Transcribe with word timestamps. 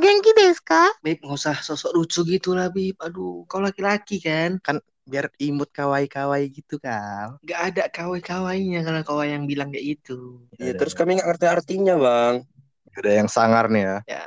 genki 0.00 0.32
desu 0.32 0.64
ka? 0.64 0.84
Beb, 1.04 1.20
nggak 1.20 1.36
usah 1.36 1.56
sosok 1.60 1.92
lucu 1.94 2.24
gitu 2.24 2.56
lah, 2.56 2.72
Bib. 2.72 2.96
Aduh, 2.98 3.44
kau 3.44 3.60
laki-laki 3.60 4.18
kan? 4.18 4.58
Kan 4.64 4.80
biar 5.04 5.28
imut 5.42 5.68
kawai-kawai 5.74 6.42
gitu 6.48 6.78
kal. 6.78 7.36
Gak 7.42 7.60
ada 7.74 7.84
kawai-kawainya 7.90 8.86
kalau 8.86 9.00
kau 9.02 9.22
yang 9.26 9.44
bilang 9.44 9.74
kayak 9.74 9.98
gitu. 9.98 10.46
Iya, 10.56 10.78
terus 10.78 10.94
kami 10.94 11.18
nggak 11.18 11.28
ngerti 11.28 11.46
artinya, 11.46 11.94
Bang. 11.98 12.46
Ada 12.94 13.10
yang 13.22 13.28
sangar 13.30 13.70
nih 13.70 13.82
ya. 13.86 13.96
Ya. 14.06 14.24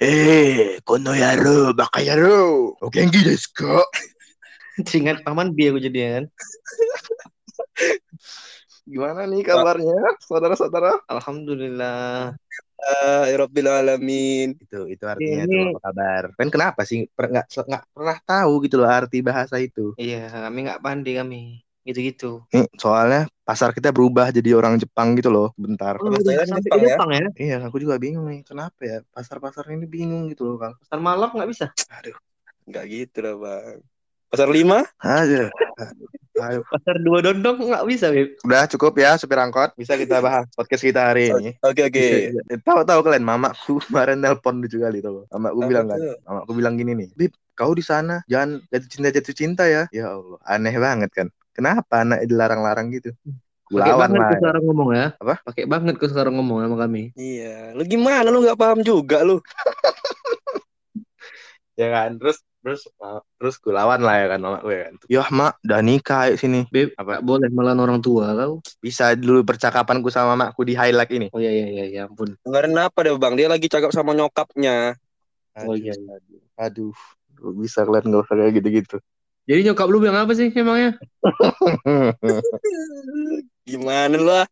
Eh, 0.00 0.80
kono 0.84 1.12
yaro, 1.12 1.72
baka 1.76 2.00
yaro. 2.00 2.76
O 2.80 2.88
genki 2.88 3.20
desu 3.24 3.52
ka? 3.52 3.84
Ingat 4.78 5.26
paman 5.26 5.52
biar 5.52 5.74
aku 5.74 5.80
jadi 5.82 5.98
kan. 6.06 6.24
Gimana 8.88 9.28
nih 9.28 9.44
kabarnya, 9.44 10.16
saudara-saudara? 10.24 11.04
Alhamdulillah. 11.12 12.32
Ya 13.28 13.36
Rabbil 13.42 13.66
Alamin. 13.66 14.48
Itu 14.58 14.86
itu 14.86 15.04
artinya 15.04 15.44
Ini- 15.44 15.50
tuh 15.50 15.60
apa 15.74 15.80
kabar? 15.90 16.22
Kan 16.38 16.48
kenapa 16.48 16.80
sih 16.86 17.10
per- 17.10 17.30
nggak 17.34 17.46
nggak 17.50 17.84
pernah 17.90 18.18
tahu 18.22 18.52
gitu 18.64 18.76
loh 18.78 18.88
arti 18.88 19.18
bahasa 19.20 19.58
itu? 19.58 19.92
Iya, 19.98 20.30
kami 20.30 20.58
nggak 20.70 20.82
pandai 20.82 21.18
kami. 21.18 21.42
Gitu-gitu. 21.82 22.44
Nih, 22.52 22.68
soalnya 22.76 23.24
pasar 23.48 23.72
kita 23.72 23.88
berubah 23.96 24.28
jadi 24.28 24.52
orang 24.52 24.76
Jepang 24.76 25.16
gitu 25.16 25.32
loh, 25.32 25.56
bentar. 25.56 25.96
Oh, 25.96 26.12
sampai 26.20 26.68
Jepang 26.68 26.80
ya? 26.84 26.94
Jepang 26.94 27.10
ya? 27.16 27.26
Iya, 27.32 27.56
aku 27.64 27.80
juga 27.80 27.96
bingung 27.96 28.28
nih, 28.28 28.44
kenapa 28.44 28.80
ya 28.84 28.98
pasar-pasar 29.08 29.64
ini 29.72 29.88
bingung 29.88 30.28
gitu 30.28 30.44
loh, 30.44 30.56
Kang. 30.60 30.74
Pasar 30.84 31.00
malam 31.00 31.32
nggak 31.32 31.48
bisa. 31.48 31.66
Nggak 32.68 32.84
gitu 32.92 33.18
lah, 33.24 33.34
Bang. 33.40 33.76
Pasar 34.28 34.48
lima? 34.52 34.84
Aduh. 35.00 35.48
Ayo. 36.38 36.60
Pasar 36.70 36.96
dua 37.02 37.18
dondong 37.20 37.56
nggak 37.58 37.84
bisa, 37.88 38.06
Beb. 38.14 38.38
Udah 38.46 38.64
cukup 38.70 38.92
ya 38.98 39.18
supir 39.18 39.38
angkot. 39.38 39.74
Bisa 39.74 39.98
kita 39.98 40.22
bahas 40.22 40.46
podcast 40.54 40.84
kita 40.84 41.10
hari 41.10 41.34
ini. 41.34 41.50
Oke, 41.62 41.90
oke. 41.90 42.04
Eh, 42.32 42.58
Tahu-tahu 42.62 43.00
kalian, 43.02 43.26
mamaku 43.26 43.78
kemarin 43.90 44.22
nelpon 44.22 44.62
lucu 44.62 44.78
kali 44.78 45.02
tuh. 45.02 45.26
Mamaku 45.34 45.58
Apa 45.60 45.68
bilang 45.68 45.86
kan, 45.90 45.98
mamaku 46.24 46.50
bilang 46.54 46.74
gini 46.78 46.92
nih, 46.94 47.08
Bib, 47.18 47.32
kau 47.58 47.74
di 47.74 47.82
sana 47.82 48.22
jangan 48.30 48.62
jatuh 48.70 48.88
cinta 48.88 49.08
jatuh 49.10 49.34
cinta 49.34 49.64
ya. 49.66 49.82
Ya 49.90 50.14
Allah, 50.14 50.38
aneh 50.46 50.74
banget 50.78 51.10
kan. 51.12 51.26
Kenapa 51.52 52.06
anak 52.06 52.22
dilarang-larang 52.30 52.94
gitu? 52.94 53.10
Pakai 53.68 53.92
banget 54.00 54.16
lah. 54.16 54.30
kau 54.32 54.40
sekarang 54.40 54.62
ngomong 54.64 54.90
ya. 54.96 55.06
Apa? 55.20 55.34
Pakai 55.44 55.64
banget 55.68 55.94
kau 56.00 56.08
sekarang 56.08 56.34
ngomong 56.40 56.64
sama 56.64 56.76
kami. 56.88 57.12
Iya. 57.18 57.76
Lu 57.76 57.82
gimana? 57.84 58.30
Lu 58.32 58.40
nggak 58.40 58.56
paham 58.56 58.80
juga 58.80 59.20
lu. 59.26 59.42
Ya 61.78 61.94
kan, 61.94 62.18
terus 62.18 62.42
terus 62.68 62.84
uh, 63.00 63.24
terus 63.40 63.56
gue 63.56 63.72
lawan 63.72 64.04
lah 64.04 64.20
ya 64.20 64.26
kan 64.36 64.44
mama 64.44 64.60
gue 64.60 64.76
kan. 64.76 64.94
Ya 65.08 65.24
mak, 65.32 65.56
udah 65.64 65.80
nikah 65.80 66.28
ayo 66.28 66.36
sini. 66.36 66.68
Beb, 66.68 66.92
Apa? 67.00 67.16
nggak 67.16 67.24
boleh 67.24 67.48
melawan 67.48 67.80
orang 67.80 67.98
tua 68.04 68.36
kau. 68.36 68.60
Bisa 68.84 69.16
dulu 69.16 69.40
percakapanku 69.40 70.12
sama 70.12 70.36
mamaku 70.36 70.68
di 70.68 70.76
highlight 70.76 71.08
ini. 71.16 71.26
Oh 71.32 71.40
iya 71.40 71.48
iya 71.48 71.66
iya, 71.72 71.84
ya 71.88 72.00
ampun. 72.04 72.36
Dengerin 72.44 72.76
apa 72.76 72.98
deh, 73.00 73.16
Bang? 73.16 73.40
Dia 73.40 73.48
lagi 73.48 73.72
cakap 73.72 73.88
sama 73.96 74.12
nyokapnya. 74.12 75.00
Oh 75.64 75.72
iya 75.72 75.96
iya. 75.96 76.20
Aduh, 76.60 76.92
Lu 77.40 77.54
bisa 77.56 77.86
kalian 77.86 78.10
gak 78.10 78.28
usah 78.28 78.34
kayak 78.36 78.52
gitu-gitu. 78.60 78.96
Jadi 79.48 79.60
nyokap 79.64 79.88
lu 79.88 80.04
bilang 80.04 80.28
apa 80.28 80.36
sih 80.36 80.52
emangnya? 80.52 81.00
Gimana 83.68 84.16
lu? 84.20 84.28
ah? 84.28 84.44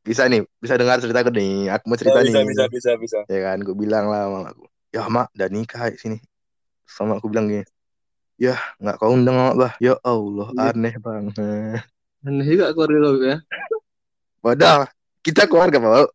bisa 0.00 0.24
nih, 0.24 0.40
bisa 0.56 0.80
dengar 0.80 0.96
ceritaku 1.04 1.28
nih. 1.36 1.68
Aku 1.68 1.84
mau 1.92 1.98
cerita 2.00 2.18
Oh, 2.18 2.24
nih. 2.24 2.32
bisa, 2.32 2.40
bisa, 2.48 2.64
bisa, 2.72 2.90
bisa. 2.96 3.18
Ya 3.28 3.52
kan, 3.52 3.60
gue 3.60 3.76
bilang 3.76 4.08
lah 4.08 4.24
sama 4.24 4.48
mamaku. 4.48 4.64
Ya 4.90 5.04
mak, 5.06 5.28
udah 5.36 5.48
nikah 5.52 5.86
ayo 5.86 5.94
sini. 6.00 6.18
Sama 6.90 7.22
aku 7.22 7.30
bilang 7.30 7.46
gini. 7.46 7.64
Ya, 8.40 8.56
nggak 8.80 8.96
kau 8.98 9.12
undang 9.14 9.36
mak 9.36 9.54
bah. 9.54 9.72
Ya 9.78 9.94
Allah, 10.00 10.48
Iya. 10.56 10.72
aneh 10.72 10.94
banget. 10.98 11.34
Aneh 12.24 12.46
juga 12.48 12.72
keluarga 12.74 12.98
lu 12.98 13.20
ya. 13.22 13.38
Padahal 14.40 14.82
kita 15.20 15.44
keluarga 15.44 15.76
mau. 15.78 16.08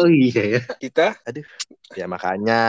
Oh 0.00 0.08
iya 0.08 0.58
ya. 0.58 0.62
Kita 0.80 1.12
Ya 1.94 2.08
makanya 2.08 2.60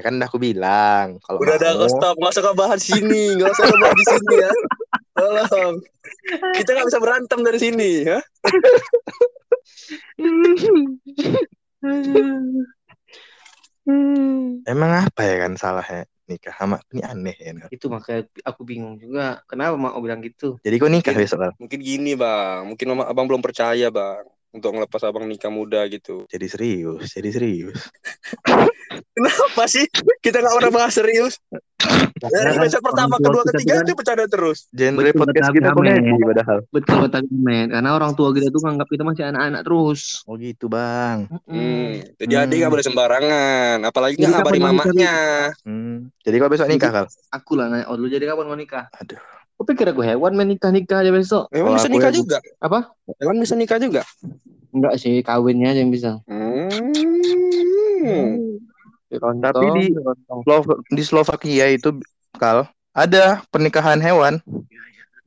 kan 0.00 0.14
udah 0.14 0.28
aku 0.30 0.38
bilang 0.38 1.18
kalau 1.20 1.42
udah 1.42 1.58
ada 1.58 1.74
mau, 1.74 1.90
stop, 1.90 2.14
nggak 2.16 2.32
usah 2.32 2.44
ngebahas 2.46 2.80
di 2.80 2.88
sini, 2.88 3.22
nggak 3.36 3.50
usah 3.50 3.64
ngebahas 3.66 3.96
di 3.98 4.04
sini 4.06 4.34
ya. 4.38 4.52
Tolong. 5.12 5.74
Kita 6.56 6.68
nggak 6.72 6.86
bisa 6.88 7.00
berantem 7.02 7.38
dari 7.42 7.58
sini, 7.58 7.90
ya. 8.06 8.18
emang 14.70 14.90
apa 15.02 15.20
ya 15.26 15.36
kan 15.42 15.58
salahnya 15.58 16.06
nikah 16.26 16.54
sama 16.54 16.78
ini 16.94 17.02
aneh 17.02 17.36
ya. 17.38 17.52
kan? 17.56 17.68
Itu 17.70 17.86
makanya 17.90 18.22
aku 18.46 18.62
bingung 18.62 18.96
juga. 18.98 19.42
Kenapa 19.46 19.74
mau 19.78 19.98
bilang 19.98 20.22
gitu? 20.22 20.58
Jadi 20.62 20.76
kau 20.78 20.90
nikah 20.90 21.14
besok 21.14 21.38
Kal? 21.42 21.52
Mungkin 21.58 21.78
gini, 21.82 22.12
Bang. 22.14 22.70
Mungkin 22.70 22.86
mama 22.94 23.04
abang 23.10 23.26
belum 23.26 23.42
percaya, 23.42 23.90
Bang. 23.90 24.26
Untuk 24.52 24.76
ngelepas 24.76 25.00
abang 25.08 25.24
nikah 25.24 25.48
muda 25.48 25.80
gitu. 25.88 26.28
Jadi 26.28 26.46
serius, 26.46 27.08
jadi 27.16 27.30
serius. 27.32 27.78
Kenapa 29.12 29.62
sih? 29.66 29.84
Kita 30.18 30.38
nggak 30.38 30.54
pernah 30.56 30.72
bahas 30.74 30.92
serius. 30.92 31.36
Dari 32.14 32.54
episode 32.54 32.80
pertama, 32.80 33.18
kedua, 33.18 33.42
kita 33.42 33.52
ketiga 33.52 33.72
kan- 33.74 33.82
itu 33.82 33.92
bercanda 33.92 34.26
terus. 34.26 34.58
Genre 34.70 35.02
Betul, 35.02 35.18
podcast 35.18 35.34
betul, 35.42 35.56
kita 35.58 35.68
betul, 35.68 35.78
komedi 35.82 36.22
padahal. 36.22 36.58
Betul 36.70 36.96
kata 37.02 37.18
men. 37.28 37.66
Karena 37.68 37.90
orang 37.90 38.12
tua 38.14 38.28
kita 38.30 38.48
tuh 38.48 38.60
nganggap 38.62 38.86
kita 38.86 39.02
masih 39.02 39.22
anak-anak 39.26 39.60
terus. 39.66 40.00
Oh 40.24 40.34
gitu 40.36 40.66
bang. 40.66 41.18
Hmm. 41.44 41.90
Jadi 42.16 42.32
Hmm. 42.32 42.42
adik 42.46 42.56
nggak 42.62 42.72
boleh 42.72 42.86
sembarangan. 42.86 43.76
Apalagi 43.82 44.14
Jadi 44.14 44.22
nggak 44.22 44.38
ngabarin 44.38 44.62
mamanya. 44.62 45.14
Hmm. 45.66 45.96
Jadi 46.22 46.34
kau 46.38 46.46
besok 46.48 46.68
nikah 46.68 46.90
kal? 46.92 47.06
Aku 47.32 47.52
lah 47.54 47.66
nanya, 47.66 47.90
oh 47.90 47.96
lu 47.96 48.06
jadi 48.06 48.24
kapan 48.24 48.46
mau 48.46 48.54
nikah? 48.54 48.86
Aduh. 48.94 49.18
Aku 49.52 49.66
pikir 49.68 49.86
aku 49.86 50.02
hewan 50.02 50.32
main 50.32 50.48
nikah-nikah 50.48 51.02
aja 51.02 51.10
besok. 51.10 51.46
Emang 51.50 51.74
Kalau 51.74 51.78
bisa 51.78 51.88
nikah 51.88 52.10
juga? 52.10 52.38
Apa? 52.58 52.94
Emang 53.18 53.38
bisa 53.38 53.54
nikah 53.54 53.78
juga? 53.78 54.02
Enggak 54.70 54.94
sih, 54.96 55.20
kawinnya 55.20 55.70
aja 55.70 55.82
yang 55.82 55.90
bisa. 55.90 56.18
Hmm. 56.26 56.70
Tapi 59.20 59.66
di 59.76 59.84
di 60.88 61.02
Slovakia 61.04 61.68
itu 61.68 62.00
kal 62.34 62.64
ada 62.92 63.44
pernikahan 63.48 64.00
hewan. 64.00 64.40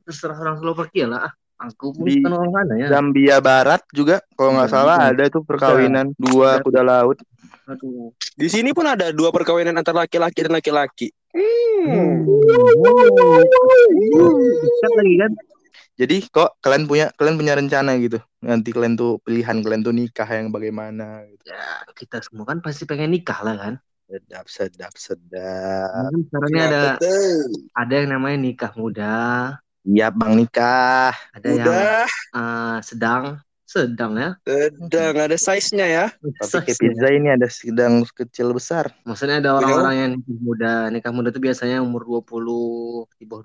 terserah 0.06 0.38
orang 0.38 0.58
Slovakia 0.62 1.06
lah. 1.06 1.20
ah. 1.26 1.32
Aku 1.66 1.90
pun 1.90 2.04
Di- 2.06 2.20
orang 2.22 2.52
sana 2.52 2.74
ya. 2.76 2.86
Zambia 2.92 3.40
Barat 3.40 3.80
juga 3.90 4.20
kalau 4.36 4.54
nggak 4.54 4.68
Iya, 4.70 4.74
salah 4.76 4.96
ada 5.08 5.24
tuh 5.26 5.42
perkawinan 5.42 6.12
dua 6.14 6.60
Udah. 6.60 6.62
kuda 6.62 6.82
laut. 6.84 7.18
Aduh. 7.66 8.12
Di 8.36 8.46
sini 8.46 8.70
pun 8.70 8.86
ada 8.86 9.10
dua 9.10 9.34
perkawinan 9.34 9.74
antara 9.74 10.04
laki-laki 10.06 10.46
dan 10.46 10.52
laki-laki. 10.54 11.08
Hmm. 11.34 12.22
Dekat 14.62 14.92
lagi 14.94 15.14
kan? 15.18 15.30
Jadi 15.96 16.28
kok 16.28 16.60
kalian 16.60 16.84
punya 16.84 17.08
kalian 17.16 17.36
punya 17.40 17.56
rencana 17.56 17.96
gitu 17.96 18.20
nanti 18.44 18.68
kalian 18.68 18.94
tuh 19.00 19.16
pilihan 19.24 19.64
kalian 19.64 19.80
tuh 19.80 19.94
nikah 19.96 20.28
yang 20.28 20.52
bagaimana 20.52 21.24
gitu. 21.24 21.42
Ya, 21.48 21.88
kita 21.96 22.20
semua 22.20 22.44
kan 22.44 22.60
pasti 22.60 22.84
pengen 22.84 23.16
nikah 23.16 23.40
lah 23.40 23.56
kan. 23.56 23.74
Sedap 24.06 24.46
sedap 24.46 24.92
sedap. 24.94 26.12
Mungkin 26.12 26.22
sekarang 26.28 26.50
ini 26.52 26.60
ada 26.62 26.82
tuh? 27.00 27.40
ada 27.74 27.92
yang 27.96 28.08
namanya 28.12 28.38
nikah 28.38 28.72
muda, 28.76 29.14
Iya 29.86 30.06
bang 30.12 30.32
nikah. 30.36 31.14
ada 31.32 31.46
yang 31.48 31.62
Udah, 31.64 32.06
eh, 32.36 32.76
sedang, 32.84 33.24
sedang 33.66 34.14
ya. 34.14 34.30
udah 34.78 35.04
nggak 35.10 35.26
ada 35.34 35.38
size-nya 35.38 35.86
ya. 35.90 36.06
Tapi 36.14 36.70
kayak 36.70 36.78
pizza 36.78 37.08
ini 37.10 37.28
ada 37.34 37.50
sedang 37.50 38.06
kecil 38.14 38.54
besar. 38.54 38.94
Maksudnya 39.02 39.42
ada 39.42 39.58
orang-orang 39.58 39.94
yang 39.98 40.10
nikah 40.22 40.38
muda. 40.38 40.74
Nikah 40.94 41.12
muda 41.12 41.28
itu 41.34 41.42
biasanya 41.42 41.82
umur 41.82 42.06
20, 42.06 43.10
di 43.18 43.26
bawah 43.26 43.42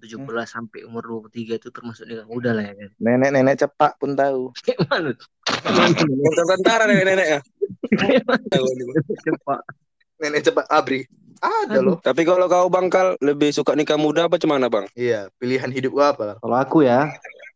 17 0.08 0.48
sampai 0.48 0.88
umur 0.88 1.28
23 1.28 1.60
itu 1.60 1.68
termasuk 1.68 2.08
nikah 2.08 2.24
muda 2.24 2.56
lah 2.56 2.64
ya 2.64 2.74
kan. 2.80 2.90
Nenek-nenek 2.96 3.54
cepak 3.60 3.92
pun 4.00 4.16
tahu. 4.16 4.56
Kayak 4.64 4.88
mana 4.88 5.12
tuh? 5.12 5.28
Tentara 6.48 6.88
nenek-nenek 6.88 7.26
ya. 7.28 7.40
Cepat. 9.20 9.60
Nenek 10.16 10.40
cepak 10.48 10.66
abri. 10.72 11.04
Ada 11.42 11.82
Aduh. 11.82 11.82
loh. 11.82 11.96
Tapi 11.98 12.22
kalau 12.22 12.46
kau 12.46 12.70
bangkal 12.70 13.18
lebih 13.18 13.50
suka 13.50 13.74
nikah 13.74 13.98
muda 13.98 14.30
apa 14.30 14.38
cemana 14.38 14.70
bang? 14.70 14.86
Iya, 14.94 15.26
pilihan 15.42 15.74
hidup 15.74 15.90
gua 15.98 16.14
apa? 16.14 16.38
Kalau 16.38 16.54
aku 16.54 16.86
ya, 16.86 17.10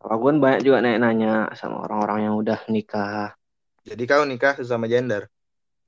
kalau 0.07 0.23
aku 0.23 0.25
kan 0.31 0.39
banyak 0.39 0.61
juga 0.63 0.79
nanya-nanya 0.87 1.51
sama 1.59 1.83
orang-orang 1.83 2.31
yang 2.31 2.35
udah 2.39 2.63
nikah. 2.71 3.35
Jadi 3.83 4.07
kau 4.07 4.23
nikah 4.23 4.55
sama 4.63 4.87
gender. 4.87 5.27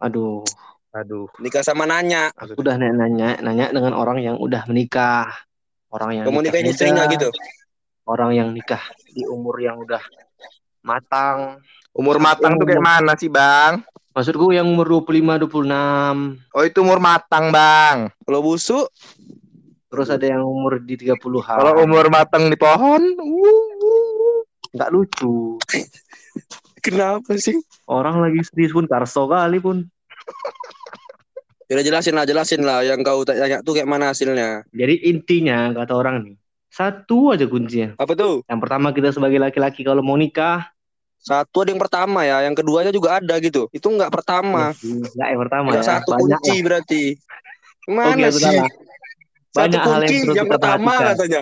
Aduh, 0.02 0.42
Aduh. 0.90 1.30
Nikah 1.38 1.62
sama 1.62 1.86
nanya. 1.86 2.34
aku 2.34 2.58
udah 2.58 2.74
nanya, 2.82 3.38
nanya 3.38 3.70
dengan 3.70 3.94
orang 3.94 4.18
yang 4.18 4.34
udah 4.34 4.66
menikah. 4.66 5.30
Orang 5.94 6.18
yang 6.18 6.26
Kamu 6.26 6.42
nikah 6.42 6.50
nikahin 6.50 6.66
istrinya 6.74 7.06
gitu. 7.06 7.30
Orang 8.10 8.34
yang 8.34 8.50
nikah 8.50 8.82
di 9.06 9.22
umur 9.22 9.54
yang 9.62 9.78
udah 9.78 10.02
matang. 10.82 11.62
Umur 11.94 12.18
matang 12.18 12.58
tuh 12.58 12.66
kayak 12.66 12.82
mana 12.82 13.14
sih, 13.14 13.30
Bang? 13.30 13.86
Maksudku 14.18 14.50
yang 14.50 14.66
umur 14.66 15.06
25, 15.06 15.46
26. 15.46 16.58
Oh, 16.58 16.64
itu 16.66 16.78
umur 16.82 16.98
matang, 16.98 17.54
Bang. 17.54 18.10
Kalau 18.26 18.42
busuk, 18.42 18.90
Terus 19.88 20.08
ada 20.12 20.26
yang 20.28 20.44
umur 20.44 20.84
di 20.84 21.00
30-an. 21.00 21.56
Kalau 21.56 21.80
umur 21.80 22.12
matang 22.12 22.52
di 22.52 22.56
pohon, 22.60 23.00
uh, 23.16 23.67
nggak 24.74 24.90
lucu. 24.92 25.56
kenapa 26.84 27.34
sih? 27.36 27.58
Orang 27.88 28.20
lagi 28.22 28.40
serius 28.46 28.72
pun 28.72 28.86
karso 28.86 29.26
kali 29.26 29.58
pun. 29.58 29.84
Udah 31.68 31.84
jelasin 31.84 32.16
lah, 32.16 32.24
jelasin 32.24 32.64
lah. 32.64 32.80
Yang 32.80 33.04
kau 33.04 33.20
tanya 33.28 33.60
tuh 33.60 33.76
kayak 33.76 33.88
mana 33.88 34.08
hasilnya? 34.12 34.64
Jadi 34.72 35.04
intinya 35.04 35.68
kata 35.76 35.92
orang 35.92 36.24
nih, 36.24 36.34
satu 36.72 37.36
aja 37.36 37.44
kuncinya. 37.44 37.92
Apa 38.00 38.16
tuh? 38.16 38.40
Yang 38.48 38.60
pertama 38.64 38.88
kita 38.96 39.12
sebagai 39.12 39.36
laki-laki 39.36 39.84
kalau 39.84 40.00
mau 40.00 40.16
nikah, 40.16 40.64
Satu 41.18 41.66
ada 41.66 41.74
yang 41.74 41.82
pertama 41.82 42.22
ya, 42.22 42.46
yang 42.46 42.54
keduanya 42.54 42.94
juga 42.94 43.18
ada 43.18 43.36
gitu. 43.42 43.66
Itu 43.74 43.90
nggak 43.90 44.08
pertama. 44.14 44.70
Enggak 44.80 45.28
yang 45.34 45.40
pertama 45.42 45.68
ya. 45.74 45.82
satu 45.82 46.14
Banyak 46.14 46.40
kunci 46.40 46.54
lah. 46.54 46.64
berarti. 46.64 47.02
Mana 47.90 48.26
aku 48.30 48.38
sih? 48.38 48.46
salah. 48.46 48.70
Satu 49.50 49.58
Banyak 49.58 49.82
hal 49.82 50.00
yang 50.06 50.14
kunci 50.14 50.36
yang 50.38 50.46
kita 50.46 50.54
pertama 50.54 50.92
perhatikan. 50.94 51.10
katanya. 51.18 51.40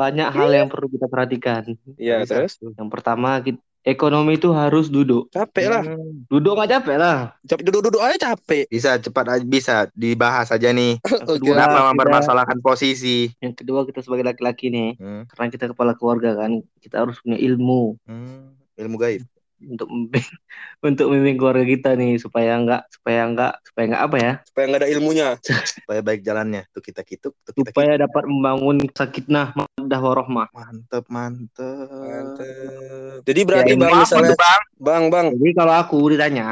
Banyak 0.00 0.28
hal 0.32 0.50
yang 0.50 0.68
perlu 0.72 0.88
kita 0.88 1.06
perhatikan. 1.06 1.76
Iya, 1.94 2.24
terus 2.24 2.56
Yang 2.56 2.88
pertama, 2.88 3.36
kita, 3.38 3.60
ekonomi 3.80 4.36
itu 4.36 4.48
harus 4.50 4.88
duduk. 4.88 5.28
capek 5.28 5.66
lah. 5.68 5.82
Hmm. 5.84 6.24
Duduk 6.24 6.52
nggak 6.52 6.70
capek 6.74 6.96
lah. 6.96 7.36
Capek 7.44 7.64
duduk-duduk 7.64 8.00
aja 8.00 8.32
capek. 8.32 8.64
Bisa 8.66 8.96
cepat 8.96 9.24
aja 9.28 9.44
bisa 9.44 9.74
dibahas 9.92 10.48
aja 10.48 10.68
nih. 10.70 10.96
Yang 11.00 11.20
Oke. 11.20 11.36
kedua, 11.40 11.52
Kenapa 11.52 11.76
kita, 11.76 11.88
mempermasalahkan 11.92 12.58
posisi? 12.60 13.18
yang 13.38 13.52
kedua 13.52 13.84
kita 13.84 14.00
sebagai 14.00 14.24
laki-laki 14.24 14.68
nih, 14.68 14.90
Hmm. 14.96 15.22
karena 15.28 15.46
kita 15.48 15.64
kepala 15.68 15.92
keluarga 15.92 16.32
kan, 16.34 16.50
kita 16.80 17.04
harus 17.04 17.20
punya 17.20 17.36
ilmu 17.36 18.00
Hmm. 18.04 18.56
Ilmu 18.76 18.96
gaib. 18.96 19.24
Untuk 19.60 19.88
membimbing 19.92 20.26
untuk 20.88 21.06
membimbing 21.12 21.36
keluarga 21.36 21.64
kita 21.68 21.90
nih 21.96 22.16
supaya 22.16 22.56
nggak 22.60 22.82
supaya 22.88 23.20
nggak 23.28 23.52
supaya 23.64 23.84
nggak 23.92 24.04
apa 24.08 24.16
ya 24.16 24.32
Supaya 24.48 24.64
nggak 24.66 24.80
ada 24.80 24.90
ilmunya. 24.90 25.28
Supaya 25.80 26.00
baik 26.00 26.20
jalannya. 26.24 26.62
Tuh 26.72 26.82
kita 26.82 27.02
kituk, 27.04 27.34
tuh 27.44 27.52
kita 27.54 27.70
supaya 27.72 27.92
dapat 28.00 28.24
membangun 28.26 28.76
sakinah 28.90 29.52
mawaddah 29.54 30.00
warohmah. 30.00 30.46
Mantep, 30.52 31.04
mantep. 31.08 31.88
Mantep. 31.90 33.20
Jadi 33.26 33.40
berarti 33.44 33.72
Ya, 33.74 33.80
bang 33.80 33.92
misalnya 34.00 34.34
Bang? 34.36 34.62
bang 34.80 35.04
bang 35.12 35.26
Jadi 35.36 35.50
kalau 35.56 35.74
aku 35.76 35.96
ditanya 36.12 36.48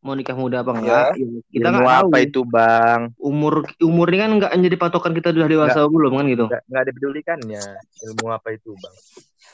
mau 0.00 0.16
nikah 0.16 0.32
muda 0.32 0.64
apa 0.64 0.72
enggak, 0.72 1.12
ya, 1.12 1.28
kita 1.52 1.68
Ilmu 1.68 1.76
nggak 1.76 1.92
tahu. 1.92 2.08
apa 2.08 2.16
itu, 2.24 2.40
Bang? 2.48 3.00
Umur 3.20 3.68
umur 3.84 4.06
ini 4.08 4.16
kan 4.16 4.30
nggak 4.32 4.52
menjadi 4.56 4.76
patokan 4.80 5.12
kita 5.12 5.28
sudah 5.36 5.44
dewasa 5.44 5.84
belum 5.84 6.12
kan 6.16 6.24
gitu. 6.24 6.44
Nggak, 6.48 6.62
nggak 6.72 6.84
dipedulikannya. 6.88 7.64
Ilmu 8.08 8.26
apa 8.32 8.48
itu, 8.56 8.72
Bang? 8.80 8.94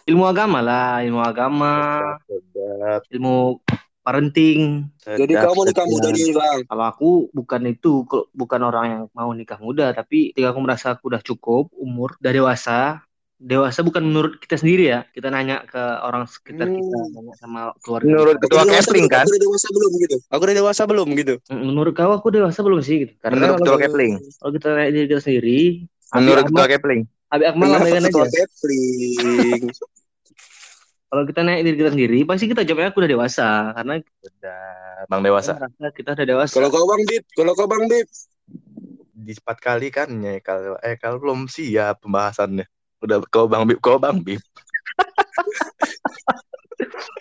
Ilmu 0.07 0.23
agama 0.23 0.63
lah, 0.63 1.03
ilmu 1.03 1.19
agama, 1.19 1.75
Sedap, 2.31 3.03
ilmu 3.11 3.59
parenting. 4.07 4.87
sedap, 5.03 5.19
Jadi 5.19 5.33
kamu 5.35 5.61
nikah 5.67 5.83
sedap. 5.83 5.91
muda 5.91 6.09
nih 6.15 6.31
bang. 6.31 6.59
Kalau 6.71 6.85
aku 6.87 7.11
bukan 7.35 7.63
itu, 7.67 7.93
kalau- 8.07 8.31
bukan 8.31 8.61
orang 8.63 8.85
yang 8.87 9.03
mau 9.11 9.35
nikah 9.35 9.59
muda, 9.59 9.91
tapi 9.91 10.31
ketika 10.31 10.55
aku 10.55 10.61
merasa 10.63 10.95
aku 10.95 11.11
udah 11.11 11.19
cukup 11.27 11.75
umur, 11.75 12.15
udah 12.23 12.33
dewasa, 12.39 13.03
dewasa 13.35 13.83
bukan 13.83 14.07
menurut 14.07 14.39
kita 14.39 14.55
sendiri 14.55 14.95
ya, 14.95 14.99
kita 15.11 15.27
nanya 15.27 15.67
ke 15.67 15.83
orang 16.07 16.31
sekitar 16.31 16.71
Hmm. 16.71 16.79
kita, 16.79 16.99
nanya 17.11 17.35
sama 17.43 17.61
keluarga. 17.83 18.07
Menurut. 18.07 18.35
Ketua 18.39 18.63
Kepling, 18.63 19.07
kan? 19.11 19.27
Aku 19.27 19.35
udah 19.35 19.43
dewasa 19.43 19.69
belum 19.75 19.93
gitu. 20.07 20.17
Aku 20.31 20.43
udah 20.47 20.57
dewasa 20.57 20.83
belum 20.87 21.09
gitu. 21.19 21.35
Mm, 21.51 21.63
Menurut 21.67 21.93
kau 21.99 22.15
aku 22.15 22.29
dewasa 22.31 22.63
belum 22.63 22.79
sih 22.79 22.97
gitu? 23.11 23.13
Karena 23.19 23.51
Menurut 23.51 23.59
Ketua 23.59 23.79
Kepling. 23.83 24.13
kalau 24.39 24.53
kita 24.55 24.67
nanya 24.71 24.91
diri 24.95 25.07
kita 25.11 25.19
sendiri, 25.19 25.61
Menurut 26.15 26.47
Ketua 26.47 26.71
Kepling. 26.71 27.03
Abi 27.37 27.45
Akmal 27.47 27.77
abaikan 27.77 28.09
aja. 28.09 28.25
Kalau 31.07 31.23
kita 31.23 31.47
nanya 31.47 31.63
diri 31.63 31.79
kita 31.79 31.95
sendiri, 31.95 32.27
pasti 32.27 32.51
kita 32.51 32.67
jawabnya 32.67 32.91
aku 32.91 32.99
udah 32.99 33.13
dewasa, 33.15 33.71
karena 33.79 34.03
Sedap. 34.03 35.07
Bang 35.07 35.23
dewasa. 35.23 35.55
kita 35.95 36.19
udah 36.19 36.27
dewasa. 36.27 36.59
Kalau 36.59 36.69
kau 36.69 36.83
bang 36.83 37.03
Bib, 37.07 37.23
kalau 37.31 37.55
kau 37.55 37.71
bang 37.71 37.87
Bib, 37.87 38.11
Di 39.17 39.33
empat 39.33 39.59
kali 39.63 39.89
kan 39.95 40.13
ya 40.21 40.37
kalau 40.43 40.75
eh 40.83 40.99
kalau 40.99 41.23
belum 41.23 41.47
siap 41.47 42.03
pembahasannya. 42.03 42.67
Udah 43.01 43.23
kau 43.31 43.47
Bang 43.47 43.71
Bib, 43.71 43.79
kau 43.79 44.03
Bang 44.03 44.19
Bib. 44.21 44.43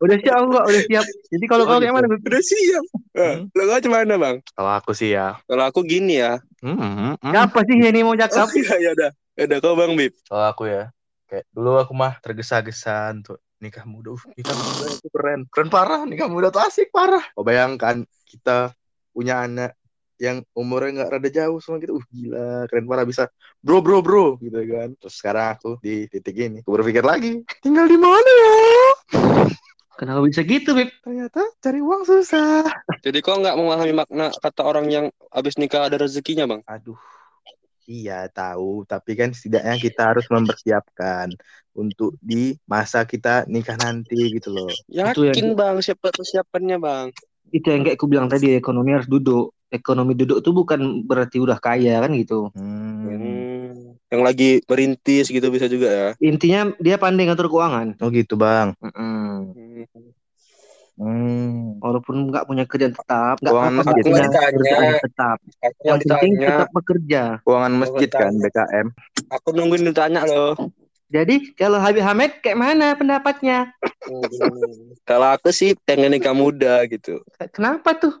Udah 0.00 0.16
siap 0.16 0.34
aku 0.40 0.48
kok, 0.56 0.64
udah 0.64 0.82
siap. 0.88 1.04
Jadi 1.28 1.44
kalau 1.44 1.64
Oh, 1.64 1.68
kau 1.68 1.76
gitu. 1.76 1.84
kayak 1.84 1.94
mana? 1.94 2.06
Udah 2.08 2.42
siap. 2.42 2.84
Eh, 3.10 3.34
Hmm. 3.36 3.42
Lo 3.52 3.62
kau 3.68 3.90
mana 3.92 4.14
bang? 4.16 4.36
Kalau 4.56 4.72
aku 4.72 4.90
sih 4.96 5.10
ya. 5.12 5.36
Kalau 5.44 5.64
aku 5.68 5.80
gini 5.84 6.16
ya. 6.16 6.40
Hmm, 6.64 6.72
hmm, 6.76 7.20
hmm. 7.20 7.32
Siapa 7.36 7.58
sih 7.68 7.76
ini 7.76 8.00
mau 8.00 8.12
Oh 8.12 8.18
cakap? 8.18 8.48
iya 8.56 8.74
ya 8.80 8.90
udah. 8.96 9.10
Ya 9.36 9.42
udah 9.44 9.58
kau 9.60 9.76
bang 9.76 9.92
Bib. 9.92 10.12
Kalau 10.24 10.44
aku 10.48 10.62
ya, 10.66 10.88
kayak 11.28 11.44
dulu 11.52 11.76
aku 11.76 11.92
mah 11.92 12.16
tergesa-gesa 12.18 13.12
untuk 13.12 13.44
nikah 13.60 13.84
muda. 13.84 14.16
Uh, 14.16 14.20
nikah 14.34 14.56
muda 14.56 14.84
itu 14.88 15.08
keren. 15.12 15.40
Keren 15.52 15.68
parah, 15.68 16.00
nikah 16.08 16.28
muda 16.32 16.48
tuh 16.48 16.64
asik 16.64 16.88
parah. 16.88 17.20
Kau 17.36 17.44
bayangkan 17.44 18.00
kita 18.24 18.72
punya 19.12 19.44
anak 19.44 19.76
yang 20.20 20.44
umurnya 20.52 21.00
nggak 21.00 21.10
rada 21.16 21.28
jauh 21.28 21.60
sama 21.60 21.76
kita. 21.76 21.92
Uh, 21.92 22.04
gila, 22.08 22.64
keren 22.72 22.84
parah 22.84 23.04
bisa 23.04 23.28
bro 23.60 23.84
bro 23.84 24.00
bro 24.00 24.36
gitu 24.40 24.60
kan. 24.64 24.96
Terus 24.96 25.14
sekarang 25.16 25.56
aku 25.56 25.76
di 25.80 26.08
titik 26.08 26.36
ini, 26.36 26.64
aku 26.64 26.72
berpikir 26.72 27.04
lagi, 27.04 27.44
tinggal 27.60 27.84
di 27.84 28.00
mana 28.00 28.30
ya? 28.32 28.56
Kenapa 30.00 30.24
bisa 30.24 30.40
gitu, 30.40 30.72
Bib? 30.72 30.88
Ternyata 31.04 31.44
cari 31.60 31.84
uang 31.84 32.08
susah. 32.08 32.64
Jadi 33.04 33.20
kau 33.20 33.36
nggak 33.36 33.52
memahami 33.52 33.92
makna 33.92 34.32
kata 34.32 34.64
orang 34.64 34.88
yang 34.88 35.06
habis 35.28 35.60
nikah 35.60 35.92
ada 35.92 36.00
rezekinya 36.00 36.48
bang? 36.48 36.64
Aduh. 36.64 36.96
Iya 37.84 38.30
tahu, 38.32 38.88
tapi 38.88 39.12
kan 39.12 39.36
setidaknya 39.36 39.76
kita 39.76 40.14
harus 40.14 40.24
mempersiapkan 40.32 41.36
untuk 41.76 42.16
di 42.22 42.56
masa 42.64 43.04
kita 43.04 43.44
nikah 43.44 43.76
nanti 43.76 44.40
gitu 44.40 44.56
loh. 44.56 44.72
Itu 44.88 45.28
yang- 45.28 45.36
Yakin 45.36 45.48
bang 45.52 45.76
siapa 45.84 46.08
persiapannya 46.16 46.80
bang? 46.80 47.06
Itu 47.52 47.66
yang 47.68 47.82
kayak 47.84 47.98
aku 48.00 48.06
bilang 48.08 48.32
tadi, 48.32 48.56
ekonomi 48.56 48.96
harus 48.96 49.10
duduk. 49.10 49.52
Ekonomi 49.68 50.16
duduk 50.16 50.40
itu 50.40 50.50
bukan 50.54 51.02
berarti 51.04 51.42
udah 51.44 51.58
kaya 51.60 52.00
kan 52.00 52.14
gitu. 52.16 52.48
Hmm. 52.56 53.04
Hmm. 53.04 53.49
Yang 54.10 54.22
lagi 54.26 54.50
merintis 54.66 55.30
gitu 55.30 55.46
bisa 55.54 55.70
juga 55.70 55.88
ya. 55.88 56.08
Intinya 56.18 56.74
dia 56.82 56.98
pandai 56.98 57.30
ngatur 57.30 57.46
keuangan. 57.46 57.94
Oh 58.02 58.10
gitu 58.10 58.34
bang. 58.34 58.74
Mm-mm. 58.82 59.54
Hmm. 59.54 60.10
Hmm. 61.00 61.80
Walaupun 61.80 62.28
nggak 62.28 62.44
punya 62.44 62.68
kerjaan 62.68 62.92
tetap, 62.92 63.40
nggak 63.40 63.48
Keuangan 63.56 63.72
apa-apa 63.80 64.04
punya 64.04 64.28
kerjaan 64.28 64.94
tetap. 65.00 65.38
Aku 65.40 65.80
Yang 65.86 65.98
penting 66.04 66.32
ditanya. 66.36 66.50
tetap 66.52 66.70
bekerja. 66.76 67.22
Keuangan 67.40 67.72
masjid 67.78 68.08
kan 68.12 68.32
BKM. 68.36 68.86
Aku 69.32 69.48
nungguin 69.56 69.88
ditanya 69.88 70.20
loh. 70.28 70.52
Jadi 71.10 71.56
kalau 71.58 71.82
Habib 71.82 72.06
Hamid 72.06 72.38
kayak 72.38 72.58
mana 72.58 72.94
pendapatnya? 72.94 73.74
Kalau 75.10 75.26
aku 75.34 75.50
sih 75.50 75.74
pengen 75.82 76.14
nikah 76.14 76.30
muda 76.30 76.86
gitu. 76.86 77.18
Kenapa 77.50 77.98
tuh? 77.98 78.14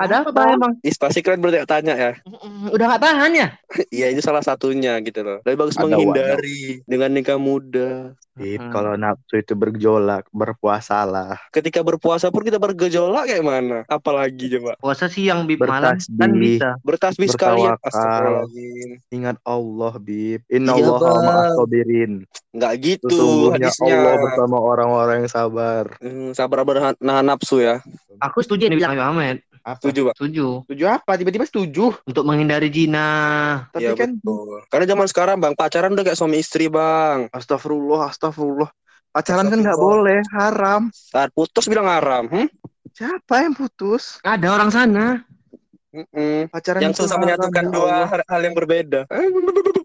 Ada 0.00 0.24
Kenapa, 0.24 0.30
apa 0.30 0.32
Bang? 0.32 0.50
emang? 0.56 0.72
Ih, 0.82 0.96
pasti 0.96 1.18
kalian 1.20 1.42
bertanya 1.44 1.94
ya. 1.94 2.12
Mm-mm, 2.26 2.72
Udah 2.74 2.84
nggak 2.90 3.02
tahan 3.02 3.32
ya? 3.36 3.48
Iya 3.96 4.06
itu 4.12 4.22
salah 4.22 4.42
satunya 4.42 4.98
gitu 5.02 5.20
loh. 5.22 5.38
Lebih 5.46 5.58
bagus 5.66 5.76
Ada 5.78 5.84
menghindari 5.86 6.82
dengan 6.86 7.10
nikah 7.14 7.38
muda. 7.38 8.14
Bib, 8.40 8.56
Hmm. 8.58 8.72
kalau 8.72 8.96
nafsu 8.96 9.36
itu 9.36 9.52
bergejolak, 9.52 10.24
berpuasalah. 10.30 11.36
Ketika 11.50 11.80
berpuasa 11.80 12.28
pun 12.28 12.40
kita 12.40 12.56
bergejolak 12.56 13.28
kayak 13.28 13.44
mana? 13.44 13.78
Apalagi 13.84 14.48
coba. 14.50 14.74
Puasa 14.76 15.06
sih 15.06 15.28
yang 15.28 15.44
bib 15.44 15.60
malam 15.60 15.92
Bertasbih. 15.92 16.16
kan 16.16 16.30
bisa. 16.32 16.68
Bertasbih 16.80 17.28
sekalian. 17.28 17.76
Astagfirullahaladzim. 17.78 18.90
Ingat 19.10 19.36
Allah, 19.42 19.92
Bib. 19.98 20.40
Inna 20.48 20.72
Iya, 20.72 20.86
Allah 20.88 21.14
ma'asobirin. 21.20 22.12
Nggak 22.50 22.72
gitu 22.80 23.06
Sesungguhnya 23.06 23.68
hadisnya. 23.68 23.94
Allah 23.94 24.14
bersama 24.18 24.56
orang-orang 24.58 25.16
yang 25.20 25.30
sabar. 25.30 25.84
Hmm, 25.98 26.32
sabar 26.32 26.58
bernahan 26.62 26.94
nahan 26.98 27.26
nafsu 27.26 27.60
ya. 27.60 27.84
Aku 28.18 28.40
setuju 28.40 28.66
nih 28.66 28.76
bilang 28.76 28.92
Habib 28.94 29.04
Hamid. 29.06 29.38
Apa? 29.60 29.76
Setuju, 29.78 30.08
Pak. 30.08 30.14
Setuju. 30.16 30.46
Setuju 30.64 30.84
apa? 30.88 31.12
Tiba-tiba 31.14 31.44
setuju. 31.44 31.92
Untuk 32.02 32.24
menghindari 32.24 32.72
zina. 32.72 33.08
Tapi 33.68 33.84
Iya, 33.84 33.92
kan 33.92 34.16
betul. 34.16 34.64
Karena 34.66 34.86
zaman 34.88 35.06
sekarang 35.06 35.36
Bang, 35.36 35.52
pacaran 35.52 35.92
udah 35.92 36.00
kayak 36.02 36.16
suami 36.16 36.40
istri, 36.40 36.66
Bang. 36.66 37.28
Astagfirullah, 37.28 38.08
astagfirullah. 38.08 38.29
Pacaran 39.10 39.50
kan 39.50 39.58
nggak 39.58 39.74
Astagfirullah. 39.74 39.98
boleh, 39.98 40.18
haram. 40.38 40.82
Saat 40.94 41.30
putus 41.34 41.66
bilang 41.66 41.90
haram. 41.90 42.30
Hmm? 42.30 42.46
Siapa 42.94 43.42
yang 43.42 43.54
putus? 43.58 44.22
Ada 44.22 44.54
orang 44.54 44.70
sana. 44.70 45.26
Mm-mm. 45.90 46.46
Pacaran 46.54 46.86
Yang 46.86 46.94
itu 46.94 47.00
susah 47.02 47.18
haram, 47.18 47.22
menyatukan 47.26 47.64
ya 47.66 47.72
dua 47.74 47.96
hal 48.06 48.20
hal 48.22 48.40
yang 48.46 48.54
berbeda. 48.54 49.00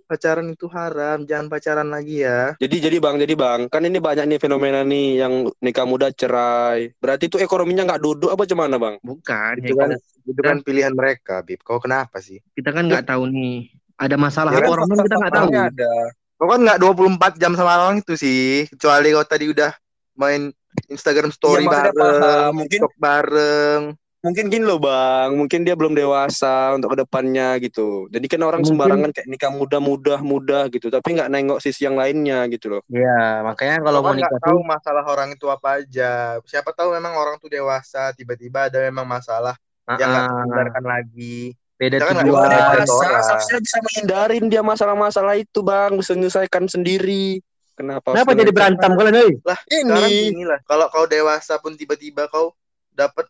Pacaran 0.06 0.54
itu 0.54 0.70
haram, 0.70 1.25
jangan 1.25 1.50
pacaran 1.50 1.90
lagi 1.90 2.22
ya. 2.22 2.54
Jadi 2.62 2.78
jadi 2.78 2.98
bang, 3.02 3.18
jadi 3.18 3.34
bang, 3.34 3.66
kan 3.74 3.82
ini 3.82 3.98
banyak 3.98 4.30
nih 4.30 4.38
fenomena 4.38 4.86
nih 4.86 5.25
yang 5.25 5.50
nikah 5.58 5.90
muda 5.90 6.14
cerai. 6.14 6.94
Berarti 7.02 7.25
itu 7.25 7.42
ekonominya 7.42 7.90
nggak 7.90 8.02
duduk 8.06 8.30
apa 8.30 8.46
gimana 8.46 8.78
bang? 8.78 9.02
Bukan. 9.02 9.54
Itu 9.66 9.74
ya, 9.74 9.82
kan 9.82 9.90
itu 10.30 10.42
kan 10.46 10.58
pilihan 10.62 10.94
mereka, 10.94 11.42
Bib. 11.42 11.66
Kau 11.66 11.82
kenapa 11.82 12.22
sih? 12.22 12.38
kita 12.54 12.70
kan 12.70 12.86
nggak 12.86 13.10
tahu 13.10 13.25
nih. 13.25 13.74
Ada 13.98 14.14
masalah 14.22 14.54
Ya 14.54 14.62
apa 14.62 14.70
kan, 14.70 14.74
orang 14.78 14.86
kita 15.10 15.16
nggak 15.18 15.34
tahu. 15.34 15.50
Ada. 15.50 15.94
Kau 16.36 16.51
kan 16.51 16.60
nggak 16.60 16.80
24 16.84 17.39
jam 17.39 17.56
sama 17.56 17.80
orang 17.80 18.04
itu 18.04 18.20
sih, 18.20 18.68
kecuali 18.68 19.15
kau 19.15 19.24
tadi 19.24 19.48
udah 19.48 19.72
main 20.20 20.51
Instagram 20.92 21.32
story 21.32 21.63
Iya, 21.63 21.72
maksudnya 21.72 21.94
bareng, 21.96 22.20
paham. 22.20 22.51
Mungkin 22.60 22.80
TikTok 22.84 22.94
bareng. 23.00 23.82
mungkin 24.25 24.50
gini 24.50 24.65
loh 24.65 24.82
bang, 24.82 25.38
mungkin 25.38 25.62
dia 25.62 25.77
belum 25.77 25.94
dewasa 25.94 26.74
untuk 26.74 26.98
ke 26.98 27.06
depannya 27.06 27.62
gitu. 27.62 28.10
Jadi 28.10 28.25
kan 28.25 28.42
orang 28.42 28.65
Mungkin- 28.65 28.74
sembarangan 28.74 29.10
kayak 29.13 29.27
nikah 29.30 29.51
muda 29.54 29.77
muda 29.77 30.15
muda 30.18 30.60
gitu, 30.74 30.89
tapi 30.89 31.13
nggak 31.13 31.30
nengok 31.30 31.60
sisi 31.62 31.86
yang 31.86 31.94
lainnya 31.94 32.42
gitu 32.50 32.74
loh. 32.74 32.82
Iya, 32.89 33.46
makanya 33.46 33.86
kalau 33.86 34.01
mau 34.01 34.10
kan 34.10 34.18
nggak 34.18 34.34
nikah 34.34 34.42
tahu 34.50 34.58
tuh 34.58 34.65
masalah 34.65 35.04
orang 35.06 35.30
itu 35.30 35.46
apa 35.46 35.77
aja. 35.77 36.42
Siapa 36.42 36.74
tahu 36.74 36.98
memang 36.98 37.13
orang 37.13 37.38
tuh 37.38 37.54
dewasa, 37.54 38.18
tiba-tiba 38.18 38.65
ada 38.65 38.82
memang 38.82 39.06
masalah 39.06 39.54
yang 39.94 40.10
nggak 40.10 40.74
ah, 40.74 40.82
lagi. 40.82 41.54
Beda 41.75 41.96
kan 42.00 42.13
nggak 42.13 42.25
tujuan. 42.25 42.48
Dewasa, 42.48 42.82
Dewasa, 42.82 43.03
seharusnya 43.36 43.60
bisa 43.60 43.77
menghindarin 43.82 44.44
dia 44.46 44.62
masalah-masalah 44.62 45.36
itu 45.36 45.60
bang, 45.60 45.91
bisa 45.94 46.12
menyelesaikan 46.13 46.63
sendiri. 46.65 47.39
Kenapa? 47.74 48.15
Kenapa 48.15 48.32
jadi 48.34 48.51
berantem 48.51 48.88
cara 48.88 49.00
kalian, 49.01 49.15
hei? 49.17 49.32
Sekarang 49.67 50.08
Ini. 50.08 50.44
lah, 50.46 50.60
kalau 50.63 50.88
kau 50.88 51.03
dewasa 51.05 51.60
pun 51.60 51.74
tiba-tiba 51.74 52.25
kau 52.25 52.55
dapat 52.89 53.27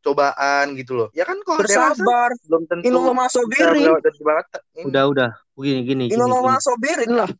cobaan 0.00 0.74
gitu 0.74 0.96
loh. 0.96 1.08
Ya 1.12 1.22
kan 1.22 1.36
kau 1.40 1.54
dewasa 1.56 1.92
Bersabar. 1.94 2.30
belum 2.42 2.62
tentu 2.66 2.84
Inoloma 2.84 3.24
bisa 3.24 3.38
sobirin. 3.38 3.82
melewati 3.84 4.02
dari 4.02 4.20
barat. 4.20 4.46
Ini 4.72 4.84
Udah, 4.88 5.04
udah. 5.06 5.30
Gini, 5.54 5.80
gini, 5.82 6.04
gini. 6.08 6.16
Inoloma 6.16 6.56
gini. 6.56 6.64
sobirin 6.64 7.12
lah. 7.14 7.30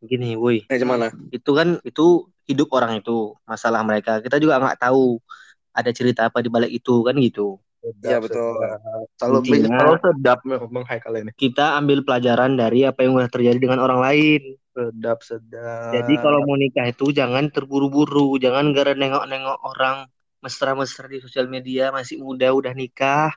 gini 0.00 0.32
woi 0.32 0.64
Eh, 0.64 0.80
gimana? 0.80 1.12
itu 1.28 1.50
kan 1.52 1.76
itu 1.84 2.06
hidup 2.48 2.72
orang 2.72 3.04
itu 3.04 3.36
masalah 3.44 3.84
mereka 3.84 4.16
kita 4.18 4.40
juga 4.40 4.56
nggak 4.56 4.80
tahu 4.80 5.20
ada 5.70 5.92
cerita 5.92 6.24
apa 6.24 6.40
di 6.40 6.48
balik 6.48 6.72
itu 6.72 7.04
kan 7.04 7.12
gitu 7.14 7.60
Sedap, 7.80 8.10
Iya, 8.12 8.18
betul. 8.20 8.60
sedap. 8.60 8.80
Selalu 9.16 9.38
selalu 9.40 9.96
sedap 10.04 10.38
Bang 10.44 10.84
Haikal 10.84 11.12
ini. 11.16 11.30
kita 11.32 11.66
ambil 11.80 11.98
pelajaran 12.04 12.52
dari 12.60 12.84
apa 12.84 13.00
yang 13.04 13.16
udah 13.16 13.30
terjadi 13.32 13.56
dengan 13.56 13.80
orang 13.80 14.00
lain 14.04 14.40
Sedap, 14.70 15.18
sedap. 15.24 15.92
jadi 15.96 16.14
kalau 16.20 16.44
mau 16.44 16.56
nikah 16.60 16.86
itu 16.92 17.08
jangan 17.10 17.48
terburu-buru 17.48 18.36
jangan 18.36 18.70
gara 18.76 18.92
nengok-nengok 18.92 19.58
orang 19.64 19.96
mesra-mesra 20.44 21.08
di 21.08 21.18
sosial 21.24 21.48
media 21.48 21.88
masih 21.92 22.20
muda 22.20 22.52
udah 22.52 22.72
nikah 22.76 23.32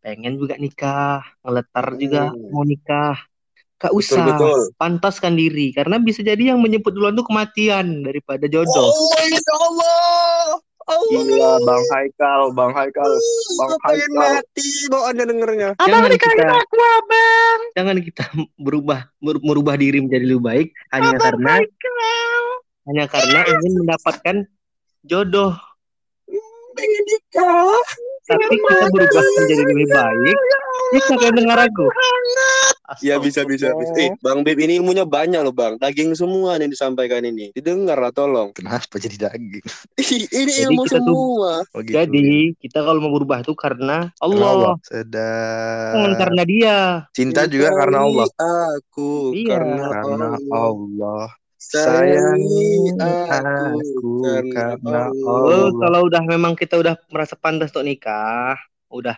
pengen 0.00 0.38
juga 0.40 0.54
nikah 0.56 1.20
ngeletar 1.44 1.86
juga 1.98 2.22
Hmm. 2.32 2.50
mau 2.54 2.64
nikah 2.64 3.18
Betul, 3.80 3.96
usah 3.96 4.26
betul. 4.28 4.60
pantaskan 4.76 5.34
diri 5.40 5.72
karena 5.72 5.96
bisa 5.96 6.20
jadi 6.20 6.52
yang 6.54 6.60
menyebut 6.60 6.92
duluan 6.92 7.16
tuh 7.16 7.24
kematian 7.24 8.04
daripada 8.04 8.44
jodoh 8.44 8.92
Oh, 8.92 9.24
ya 9.24 9.40
Allah. 9.56 10.60
Allah. 10.90 11.22
Gila, 11.22 11.52
Bang 11.62 11.84
Haikal, 11.88 12.42
Bang 12.52 12.72
Haikal. 12.72 13.10
Bang 13.54 13.68
Gue 13.68 13.78
pengen 13.80 14.10
Haikal. 14.10 14.32
mati 14.34 14.66
bawaannya 14.86 15.24
dengernya. 15.24 15.68
jangan 15.80 16.10
kita 16.10 16.28
jangan 17.72 17.96
kita 18.00 18.24
berubah 18.56 19.00
mer- 19.18 19.40
merubah 19.40 19.74
diri 19.74 19.98
menjadi 20.00 20.24
lebih 20.26 20.42
baik 20.42 20.66
hanya 20.90 21.14
karena 21.16 21.54
hanya 22.84 23.04
karena 23.06 23.40
ingin 23.46 23.72
mendapatkan 23.78 24.36
jodoh 25.02 25.54
Pengen 26.70 27.02
nikah. 27.04 27.82
tapi 28.24 28.44
kita 28.48 28.86
berubah 28.88 29.22
menjadi 29.36 29.64
lebih 29.64 29.88
baik 29.88 30.36
bisa 30.90 31.12
kalian 31.12 31.34
dengar 31.36 31.58
aku 31.60 31.86
Iya 32.98 33.16
bisa 33.16 33.46
bisa 33.46 33.70
bisa. 33.70 33.92
Eh, 33.94 34.10
Bang 34.18 34.42
Beb 34.42 34.58
ini 34.58 34.76
ilmunya 34.76 35.06
banyak 35.06 35.38
loh 35.40 35.50
Bang. 35.50 35.78
Daging 35.78 36.12
semua 36.12 36.58
yang 36.58 36.66
disampaikan 36.66 37.22
ini. 37.22 37.54
Didengar 37.54 37.94
lah 37.96 38.10
tolong. 38.10 38.50
Kenapa 38.50 38.98
jadi 38.98 39.30
daging? 39.30 39.62
Ini 39.94 40.26
Jadi 40.26 40.52
ilmu 40.66 40.82
tuh- 40.84 40.98
semua. 40.98 41.52
Oh, 41.70 41.80
gitu. 41.80 41.94
jadi 41.94 42.30
kita 42.58 42.82
kalau 42.82 42.98
mau 42.98 43.12
berubah 43.12 43.40
itu 43.40 43.54
karena 43.54 44.10
Allah 44.18 44.74
Sedap. 44.82 45.92
jangan 45.94 46.12
karena 46.18 46.42
dia 46.42 46.76
Cinta 47.12 47.46
juga 47.46 47.70
karena 47.70 48.02
Allah. 48.02 48.26
Aku 48.74 49.30
Iya. 49.32 49.54
karena, 49.54 49.84
Karena 49.86 50.26
Allah. 50.34 50.58
Allah. 50.66 51.26
Sayangi 51.60 52.96
aku 52.96 53.04
aku 53.76 54.10
karena 54.24 54.74
karena 54.80 55.00
Oh, 55.22 55.36
Allah. 55.68 55.70
kalau 55.76 56.00
udah 56.08 56.22
memang 56.24 56.52
kita 56.54 56.74
udah 56.74 56.96
merasa 57.08 57.36
pantas 57.36 57.70
untuk 57.70 57.84
nikah, 57.84 58.56
udah 58.88 59.14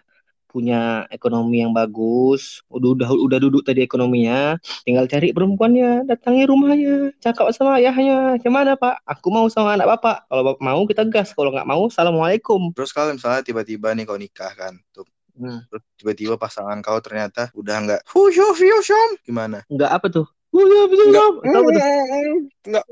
punya 0.53 1.09
ekonomi 1.09 1.65
yang 1.65 1.73
bagus, 1.73 2.61
udah 2.69 2.93
udah 2.93 3.09
udah 3.17 3.39
duduk 3.41 3.65
tadi 3.65 3.81
ekonominya, 3.81 4.61
tinggal 4.85 5.09
cari 5.09 5.33
perempuannya, 5.33 6.05
datangi 6.05 6.45
rumahnya, 6.45 7.17
cakap 7.25 7.49
sama 7.57 7.81
ayahnya, 7.81 8.37
gimana 8.45 8.77
Pak? 8.77 9.01
Aku 9.09 9.33
mau 9.33 9.49
sama 9.49 9.73
anak 9.73 9.89
Bapak. 9.99 10.29
Kalau 10.29 10.43
Bapak 10.45 10.61
mau 10.61 10.85
kita 10.85 11.09
gas, 11.09 11.33
kalau 11.33 11.51
nggak 11.51 11.65
mau, 11.65 11.89
assalamualaikum. 11.89 12.77
Terus 12.77 12.93
kalau 12.93 13.17
misalnya 13.17 13.41
tiba-tiba 13.41 13.97
nih 13.97 14.05
kau 14.05 14.21
nikah 14.21 14.53
kan, 14.53 14.77
tuh. 14.93 15.09
Hmm. 15.33 15.65
Terus 15.73 15.83
tiba-tiba 15.97 16.37
pasangan 16.37 16.77
kau 16.85 17.01
ternyata 17.01 17.49
udah 17.57 17.77
nggak 17.89 18.01
husyum 18.13 18.53
gimana? 19.25 19.65
Nggak 19.73 19.91
apa 19.91 20.07
tuh? 20.13 20.29
Enggak. 20.53 22.85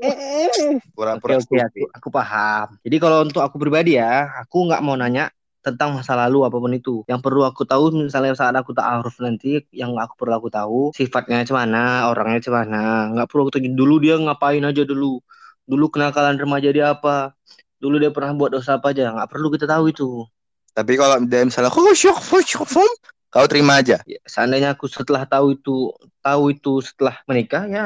Pura-pura 0.97 1.37
Oke 1.37 1.45
oke 1.45 1.61
aku, 1.61 1.85
aku 1.93 2.09
paham. 2.09 2.73
Jadi 2.81 2.97
kalau 2.97 3.21
untuk 3.21 3.45
aku 3.45 3.61
pribadi 3.61 4.01
ya, 4.01 4.25
aku 4.41 4.65
nggak 4.65 4.81
mau 4.81 4.97
nanya 4.97 5.29
tentang 5.61 5.93
masa 5.93 6.17
lalu 6.17 6.43
apa 6.43 6.57
pun 6.57 6.73
itu. 6.73 7.05
Yang 7.05 7.21
perlu 7.21 7.45
aku 7.45 7.63
tahu 7.63 7.93
misalnya 7.93 8.33
saat 8.33 8.57
aku 8.57 8.73
ta'aruf 8.73 9.13
nanti, 9.21 9.61
yang 9.69 9.93
aku 9.95 10.17
perlu 10.17 10.33
aku 10.41 10.49
tahu 10.49 10.79
sifatnya 10.97 11.45
gimana, 11.45 12.09
orangnya 12.09 12.41
gimana. 12.41 13.13
Nggak 13.13 13.27
perlu 13.29 13.41
aku 13.47 13.51
tanya 13.55 13.69
dulu 13.71 14.01
dia 14.01 14.17
ngapain 14.17 14.61
aja 14.65 14.83
dulu. 14.83 15.21
Dulu 15.69 15.85
kenakalan 15.93 16.35
remaja 16.41 16.69
dia 16.73 16.91
apa? 16.97 17.37
Dulu 17.77 18.01
dia 18.01 18.09
pernah 18.09 18.33
buat 18.33 18.51
dosa 18.51 18.81
apa 18.81 18.91
aja? 18.91 19.13
Nggak 19.13 19.29
perlu 19.29 19.47
kita 19.53 19.69
tahu 19.69 19.93
itu. 19.93 20.09
Tapi 20.73 20.93
kalau 20.97 21.21
dia 21.23 21.45
misalnya 21.45 21.69
khusyuk 21.69 22.17
khusyuk 22.17 22.67
kau 23.31 23.47
terima 23.47 23.79
aja. 23.79 24.03
Ya, 24.03 24.19
seandainya 24.27 24.75
aku 24.75 24.91
setelah 24.91 25.23
tahu 25.23 25.55
itu, 25.55 25.95
tahu 26.19 26.51
itu 26.51 26.83
setelah 26.83 27.15
menikah 27.23 27.63
ya, 27.63 27.85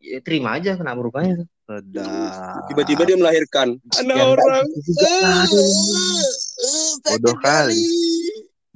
ya 0.00 0.18
terima 0.24 0.56
aja 0.56 0.72
kenapa 0.72 1.04
rupanya. 1.04 1.44
Sedap. 1.66 2.64
Tiba-tiba 2.70 3.02
dia 3.04 3.16
melahirkan. 3.18 3.76
Anak 4.00 4.16
orang. 4.38 4.64
Bodoh 7.06 7.36
kali. 7.38 7.82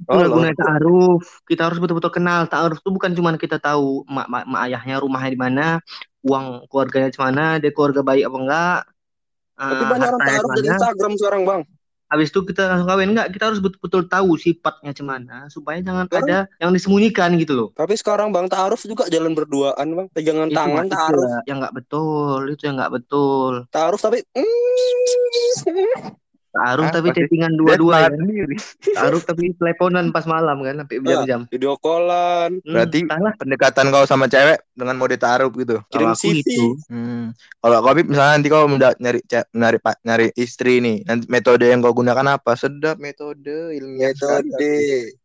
Itulah 0.01 0.27
Oh, 0.27 0.33
gunanya 0.33 0.57
ta'aruf. 0.57 1.23
Kita 1.45 1.69
harus 1.69 1.77
betul-betul 1.77 2.09
kenal. 2.09 2.49
Ta'aruf 2.49 2.81
itu 2.81 2.89
bukan 2.89 3.13
cuma 3.13 3.37
kita 3.37 3.61
tahu 3.61 4.01
mak, 4.09 4.25
mak, 4.25 4.43
mak 4.49 4.61
ayahnya 4.65 4.97
rumahnya 4.97 5.29
di 5.29 5.39
mana, 5.39 5.65
uang 6.25 6.65
keluarganya 6.67 7.13
di 7.13 7.19
mana, 7.21 7.43
dia 7.61 7.69
keluarga 7.69 8.01
baik 8.01 8.25
apa 8.25 8.37
enggak. 8.41 8.79
Tapi 9.61 9.73
eh, 9.77 9.89
banyak 9.93 10.07
orang 10.09 10.21
taruh 10.25 10.49
di. 10.57 10.61
Instagram 10.65 11.11
sekarang 11.21 11.41
bang. 11.45 11.61
Habis 12.11 12.27
itu 12.27 12.43
kita 12.43 12.67
langsung 12.67 12.89
kawin 12.91 13.09
enggak, 13.15 13.27
kita 13.31 13.43
harus 13.47 13.63
betul-betul 13.63 14.03
tahu 14.09 14.35
sifatnya 14.35 14.91
gimana 14.91 15.47
supaya 15.47 15.79
jangan 15.79 16.09
Sekarang- 16.09 16.27
ada 16.27 16.37
yang 16.59 16.71
disembunyikan 16.75 17.29
gitu 17.39 17.53
loh. 17.55 17.69
Tapi 17.71 17.93
sekarang 17.95 18.33
bang 18.35 18.49
taaruf 18.51 18.81
juga 18.83 19.07
jalan 19.07 19.31
berduaan 19.31 19.85
bang. 19.85 20.07
Pegangan 20.11 20.49
Itu 20.49 20.57
tangan 20.59 20.85
taaruf. 20.89 21.23
ya- 21.23 21.45
yang 21.45 21.57
enggak 21.63 21.75
betul, 21.77 22.39
itu 22.49 22.61
yang 22.67 22.75
enggak 22.75 22.93
betul. 22.97 23.53
Taaruf 23.69 24.01
tapi. 24.01 24.25
mm, 24.33 24.43
Ta'aruf 26.51 26.91
Hah, 26.91 26.93
tapi 26.99 27.15
chattingan 27.15 27.55
dua-dua 27.55 28.05
ya. 28.05 28.09
Ta'aruf 28.99 29.23
tapi 29.23 29.55
teleponan 29.55 30.11
pas 30.11 30.27
malam 30.27 30.59
kan 30.59 30.83
sampai 30.83 30.99
berjam-jam. 30.99 31.47
Video 31.47 31.79
callan. 31.79 32.59
Hmm, 32.59 32.73
Berarti 32.75 32.99
entahlah. 33.07 33.33
pendekatan 33.39 33.85
kau 33.87 34.03
sama 34.03 34.27
cewek 34.27 34.59
dengan 34.75 34.99
mode 34.99 35.15
taruh 35.15 35.47
gitu. 35.55 35.79
Kirim 35.87 36.11
Kalau 36.11 36.19
aku 36.19 36.27
CV. 36.27 36.37
gitu. 36.43 36.67
Hmm. 36.91 37.31
Kalau 37.63 37.77
kau 37.79 37.93
Bib, 37.95 38.07
misalnya 38.11 38.33
nanti 38.35 38.47
kau 38.51 38.67
nyari 38.67 39.19
nyari 39.55 39.77
pak 39.79 39.95
nyari 40.03 40.27
istri 40.35 40.83
nih, 40.83 41.07
nanti 41.07 41.25
metode 41.31 41.63
yang 41.71 41.79
kau 41.79 41.95
gunakan 41.95 42.35
apa? 42.35 42.51
Sedap 42.59 42.99
metode 42.99 43.71
ilmiah 43.71 44.11
sekali. 44.11 44.51
Metode. 44.51 44.75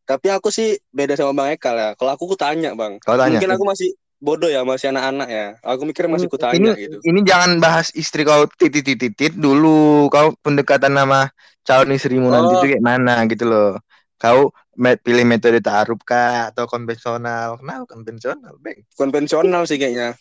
Tapi 0.06 0.26
aku 0.30 0.48
sih 0.54 0.78
beda 0.94 1.18
sama 1.18 1.34
Bang 1.34 1.58
Eka 1.58 1.74
ya. 1.74 1.90
Kalau 1.98 2.14
aku 2.14 2.30
ku 2.30 2.36
tanya 2.38 2.70
Bang. 2.78 3.02
Kau 3.02 3.18
tanya. 3.18 3.42
Mungkin 3.42 3.50
aku 3.50 3.66
masih 3.66 3.90
bodoh 4.16 4.48
ya, 4.48 4.64
masih 4.64 4.90
anak-anak 4.90 5.28
ya. 5.28 5.46
Aku 5.62 5.84
mikir 5.84 6.08
masih 6.08 6.26
ku 6.26 6.36
ini 6.52 6.72
gitu. 6.74 6.96
ini 7.04 7.20
jangan 7.22 7.60
bahas 7.60 7.92
istri 7.92 8.24
kau 8.24 8.48
titit 8.56 8.82
titit 8.84 9.12
titit 9.16 9.32
dulu. 9.36 10.08
Kau 10.08 10.32
pendekatan 10.40 10.96
nama 10.96 11.28
calon 11.62 11.92
istrimu 11.92 12.30
nanti 12.30 12.52
Oh. 12.54 12.58
itu 12.62 12.66
kayak 12.76 12.84
mana 12.84 13.26
gitu 13.28 13.44
loh. 13.46 13.70
Kau 14.16 14.50
me- 14.76 14.96
pilih 14.96 15.28
metode 15.28 15.60
taaruf 15.60 16.00
kah 16.04 16.48
atau 16.48 16.64
konvensional? 16.64 17.60
Kenapa 17.60 17.84
konvensional, 17.90 18.56
Bang? 18.60 18.80
Konvensional 18.96 19.62
sih 19.68 19.76
kayaknya. 19.76 20.16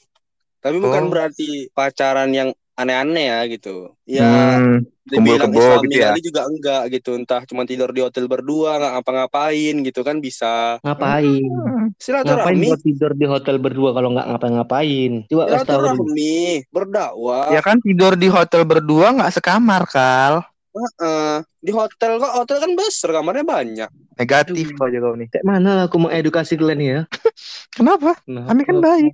Tapi 0.59 0.77
bukan 0.81 1.07
Oh. 1.07 1.11
berarti 1.13 1.69
pacaran 1.71 2.33
yang 2.33 2.49
aneh-aneh 2.75 3.25
ya 3.32 3.39
gitu. 3.48 3.96
Ya 4.03 4.27
Hmm, 4.60 4.84
dibilang 5.08 5.51
kebo 5.53 5.60
Islami 5.60 5.86
gitu 5.88 5.98
ya. 6.01 6.08
kali 6.12 6.22
juga 6.22 6.41
enggak 6.46 6.82
gitu. 6.91 7.10
Entah 7.15 7.41
cuma 7.48 7.63
tidur 7.63 7.89
di 7.96 8.01
hotel 8.03 8.25
berdua, 8.27 8.77
nggak 8.77 8.91
ngapa-ngapain 9.00 9.75
gitu 9.86 10.01
kan 10.03 10.17
bisa. 10.20 10.77
Ngapain? 10.84 11.44
Ngapain 11.46 11.94
Silaturahmi, 11.96 12.67
buat 12.70 12.82
tidur 12.84 13.12
di 13.15 13.25
hotel 13.25 13.55
berdua 13.58 13.89
kalau 13.96 14.10
nggak 14.12 14.27
ngapa-ngapain? 14.34 15.12
Coba 15.32 15.44
kasih 15.48 15.65
tahu 15.65 15.79
dulu. 15.82 16.03
silaturahmi, 16.03 16.38
berdakwah. 16.70 17.48
Ya 17.55 17.62
kan 17.63 17.77
tidur 17.79 18.13
di 18.20 18.27
hotel 18.27 18.62
berdua 18.67 19.08
nggak 19.15 19.34
sekamar, 19.39 19.84
Kal. 19.88 20.44
Heeh. 20.75 21.39
di 21.65 21.72
hotel 21.74 22.20
kok 22.20 22.34
hotel 22.36 22.58
kan 22.62 22.72
besar 22.77 23.10
kamarnya 23.15 23.41
banyak. 23.48 23.89
Negatif 24.20 24.75
aja 24.77 24.98
kau 25.01 25.15
nih. 25.17 25.27
Kayak 25.34 25.46
mana 25.48 25.72
aku 25.89 25.96
mau 25.98 26.12
edukasi 26.13 26.60
kalian 26.60 26.79
ya? 26.84 27.00
Kenapa? 27.75 28.20
Nah, 28.29 28.46
Kami 28.46 28.62
kan 28.67 28.77
baik. 28.84 29.13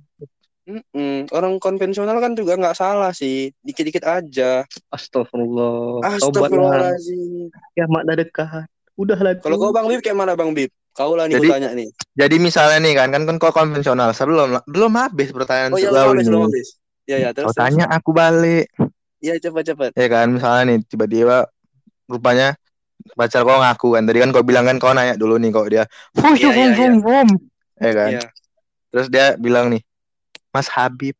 Mm-mm. 0.62 1.26
Orang 1.30 1.58
konvensional 1.58 2.18
kan 2.18 2.38
juga 2.38 2.54
nggak 2.54 2.76
salah 2.76 3.10
sih, 3.10 3.50
dikit-dikit 3.60 4.06
aja. 4.06 4.62
Astagfirullah. 4.88 6.06
Astagfirullahaladzim. 6.06 7.50
Kiamat 7.74 8.02
dah 8.06 8.16
dekat. 8.16 8.66
Udahlah. 8.94 9.34
Kalau 9.42 9.58
kau 9.58 9.74
Bang 9.74 9.90
Bib 9.90 9.98
kayak 9.98 10.14
mana 10.14 10.38
Bang 10.38 10.54
Bib? 10.54 10.70
Kau 10.92 11.16
lah 11.16 11.24
nih 11.26 11.40
Jadi- 11.40 11.50
tanya 11.50 11.70
nih. 11.72 11.88
Jadi 12.14 12.36
misalnya 12.36 12.78
nih 12.78 12.94
kan 12.94 13.08
kan 13.10 13.22
kan 13.24 13.36
kau 13.40 13.50
konvensional 13.50 14.12
sebelum 14.12 14.60
belum 14.68 14.92
habis 14.94 15.32
pertanyaan 15.32 15.72
Oh 15.72 15.80
iya 15.80 15.88
sebelum 15.88 16.04
belum 16.04 16.12
habis, 16.12 16.26
belum 16.28 16.40
ini. 16.40 16.46
habis. 16.52 16.68
Ya 17.08 17.16
ya 17.18 17.30
terus. 17.32 17.46
Kau 17.48 17.56
tanya 17.56 17.84
aku 17.88 18.10
balik. 18.12 18.66
Iya 19.18 19.34
cepat-cepat. 19.40 19.96
Ya 19.96 20.06
kan 20.06 20.26
misalnya 20.30 20.62
nih 20.68 20.78
tiba-tiba 20.84 21.48
rupanya 22.06 22.54
pacar 23.18 23.42
kau 23.42 23.58
ngaku 23.58 23.88
kan 23.96 24.02
tadi 24.04 24.18
kan 24.20 24.30
kau 24.30 24.44
bilang 24.44 24.62
kan 24.62 24.76
kau 24.78 24.92
nanya 24.92 25.16
dulu 25.16 25.34
nih 25.34 25.50
kok 25.50 25.66
dia 25.66 25.84
fum 26.14 26.38
fum 26.38 26.54
iya, 26.54 26.70
fum 26.70 26.94
fum 27.02 27.28
ya 27.82 27.90
kan 27.90 28.10
Iya. 28.14 28.22
terus 28.94 29.06
dia 29.10 29.34
bilang 29.34 29.74
nih 29.74 29.82
Mas 30.52 30.68
Habib 30.68 31.16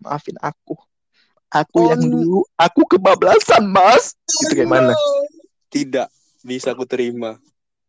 maafin 0.00 0.36
aku. 0.40 0.74
Aku 1.52 1.78
Oh, 1.78 1.88
yang 1.92 2.02
dulu 2.02 2.40
aku 2.58 2.82
kebablasan 2.88 3.68
Mas. 3.70 4.16
Itu 4.42 4.56
kayak 4.56 4.66
mana? 4.66 4.94
Tidak 5.70 6.08
bisa 6.42 6.72
aku 6.72 6.88
terima. 6.88 7.38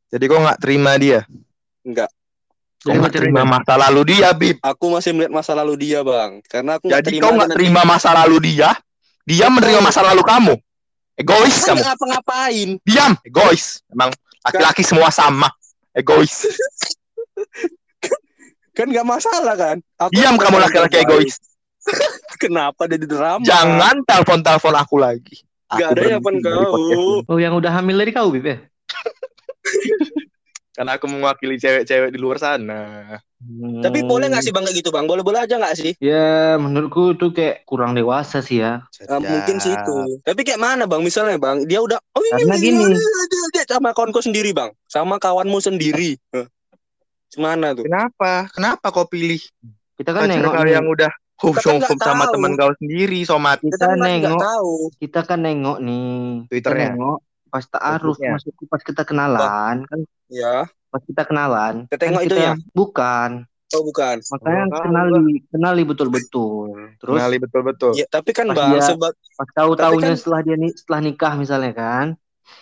jadi 0.07 0.23
kau 0.29 0.39
nggak 0.39 0.59
terima 0.61 0.95
dia? 0.99 1.23
Enggak. 1.83 2.11
kau 2.83 2.93
nggak 2.93 3.15
terima. 3.15 3.43
masa 3.43 3.73
lalu 3.75 4.01
dia 4.15 4.31
Bib 4.31 4.61
Aku 4.63 4.93
masih 4.93 5.11
melihat 5.11 5.33
masa 5.33 5.51
lalu 5.57 5.73
dia, 5.87 5.99
Bang. 6.05 6.39
Karena 6.45 6.77
aku 6.77 6.91
jadi 6.91 7.03
terima 7.03 7.23
kau 7.23 7.33
nggak 7.33 7.49
nanti. 7.49 7.57
terima 7.57 7.81
masa 7.87 8.09
lalu 8.13 8.37
dia? 8.43 8.69
Dia 9.27 9.47
menerima 9.51 9.81
masa 9.83 10.03
lalu 10.03 10.23
kamu? 10.23 10.53
Egois 11.17 11.57
kamu. 11.65 11.81
ngapa-ngapain. 11.81 12.69
diam. 12.85 13.13
Egois. 13.25 13.81
Emang 13.89 14.13
laki-laki 14.45 14.83
semua 14.85 15.09
sama. 15.09 15.49
Egois 15.97 16.45
Kan 18.77 18.93
nggak 18.93 19.07
masalah 19.09 19.57
kan? 19.57 19.81
Aku 19.97 20.13
diam 20.13 20.37
kamu 20.37 20.61
laki-laki 20.61 21.01
egois 21.01 21.41
Kenapa 22.43 22.85
dia 22.85 23.01
di 23.01 23.09
drama? 23.09 23.41
Jangan 23.41 24.05
telepon-telepon 24.05 24.75
aku 24.77 25.01
lagi. 25.01 25.41
Gak 25.73 25.97
Aku 25.97 25.97
ada 25.97 26.05
yang 26.05 26.21
kau. 26.21 27.25
Oh, 27.25 27.41
yang 27.41 27.57
udah 27.57 27.73
hamil 27.73 27.97
dari 27.97 28.13
kau, 28.13 28.29
Bib 28.29 28.45
ya? 28.45 28.61
Karena 30.77 30.93
aku 30.93 31.09
mewakili 31.09 31.57
cewek-cewek 31.57 32.13
di 32.13 32.21
luar 32.21 32.37
sana. 32.37 33.17
Tapi 33.81 34.05
boleh 34.05 34.29
nggak 34.29 34.45
sih 34.45 34.53
bang 34.53 34.61
kayak 34.61 34.77
gitu 34.77 34.93
bang? 34.93 35.09
Boleh-boleh 35.09 35.41
aja 35.41 35.57
nggak 35.57 35.73
sih? 35.73 35.97
Ya, 35.97 36.61
menurutku 36.61 37.17
itu 37.17 37.33
kayak 37.33 37.65
kurang 37.65 37.97
dewasa 37.97 38.45
sih 38.45 38.61
ya. 38.61 38.85
Ah, 39.09 39.17
mungkin 39.17 39.57
sih 39.57 39.73
itu. 39.73 40.21
Tapi 40.21 40.45
kayak 40.45 40.61
mana 40.61 40.85
bang? 40.85 41.01
Misalnya 41.01 41.41
bang, 41.41 41.65
dia 41.65 41.81
udah 41.81 41.97
oh 41.97 42.21
ini 42.21 42.45
Karena 42.45 42.55
ini, 42.61 42.61
gini. 42.61 42.83
ini, 42.85 42.85
ini, 42.93 43.37
ini, 43.57 43.61
sama 43.65 43.89
kawanku 43.97 44.21
sendiri 44.21 44.53
bang, 44.53 44.69
sama 44.85 45.17
kawanmu 45.17 45.57
sendiri. 45.57 46.13
Gimana 47.29 47.75
tuh? 47.75 47.83
Kenapa? 47.85 48.47
Kenapa 48.51 48.85
kau 48.89 49.05
pilih 49.05 49.39
Kita 49.97 50.13
kan 50.13 50.29
nengok 50.29 50.53
nih. 50.61 50.73
yang 50.73 50.85
udah 50.85 51.11
Kita 51.37 51.61
kan 51.61 51.97
sama 51.97 52.25
teman 52.29 52.57
kau 52.57 52.73
sendiri, 52.75 53.21
somat 53.21 53.61
kita 53.61 53.77
Kita 53.77 53.85
kan 53.87 53.97
nggak 53.97 54.09
nengok, 54.09 54.41
tahu. 54.41 54.73
kita 54.97 55.19
kan 55.21 55.39
nengok 55.39 55.77
nih. 55.79 56.17
Kita 56.43 56.49
Twitternya. 56.49 56.89
nengok 56.93 57.19
pas 57.47 57.63
taaruf, 57.63 58.17
maksudku 58.19 58.63
pas 58.65 58.81
kita 58.81 59.01
kenalan 59.01 59.75
kan 59.83 59.99
Ya. 60.27 60.67
pas 60.87 60.99
kita 60.99 61.23
kenalan 61.23 61.87
Kita 61.87 61.95
kan 61.95 62.01
tengok 62.03 62.21
kita, 62.21 62.35
itunya? 62.35 62.53
bukan 62.71 63.29
Oh 63.69 63.83
bukan. 63.83 64.15
makanya 64.25 64.63
Oh, 64.69 64.79
kenali 64.81 65.23
kenali 65.47 65.83
betul-betul 65.83 66.67
terus 66.97 67.15
Kenali 67.17 67.37
betul-betul. 67.37 67.91
Ya, 67.93 68.05
tapi 68.05 68.31
kan 68.31 68.47
Pas 68.47 68.55
bang, 68.57 68.71
dia- 68.73 68.83
sebab 68.85 69.11
pas 69.33 69.49
tahu 69.53 69.71
tahunya 69.75 70.07
kan- 70.07 70.19
setelah 70.19 70.39
dia 70.41 70.55
setelah 70.71 70.99
nikah 71.01 71.33
misalnya 71.35 71.71
kan 71.71 72.05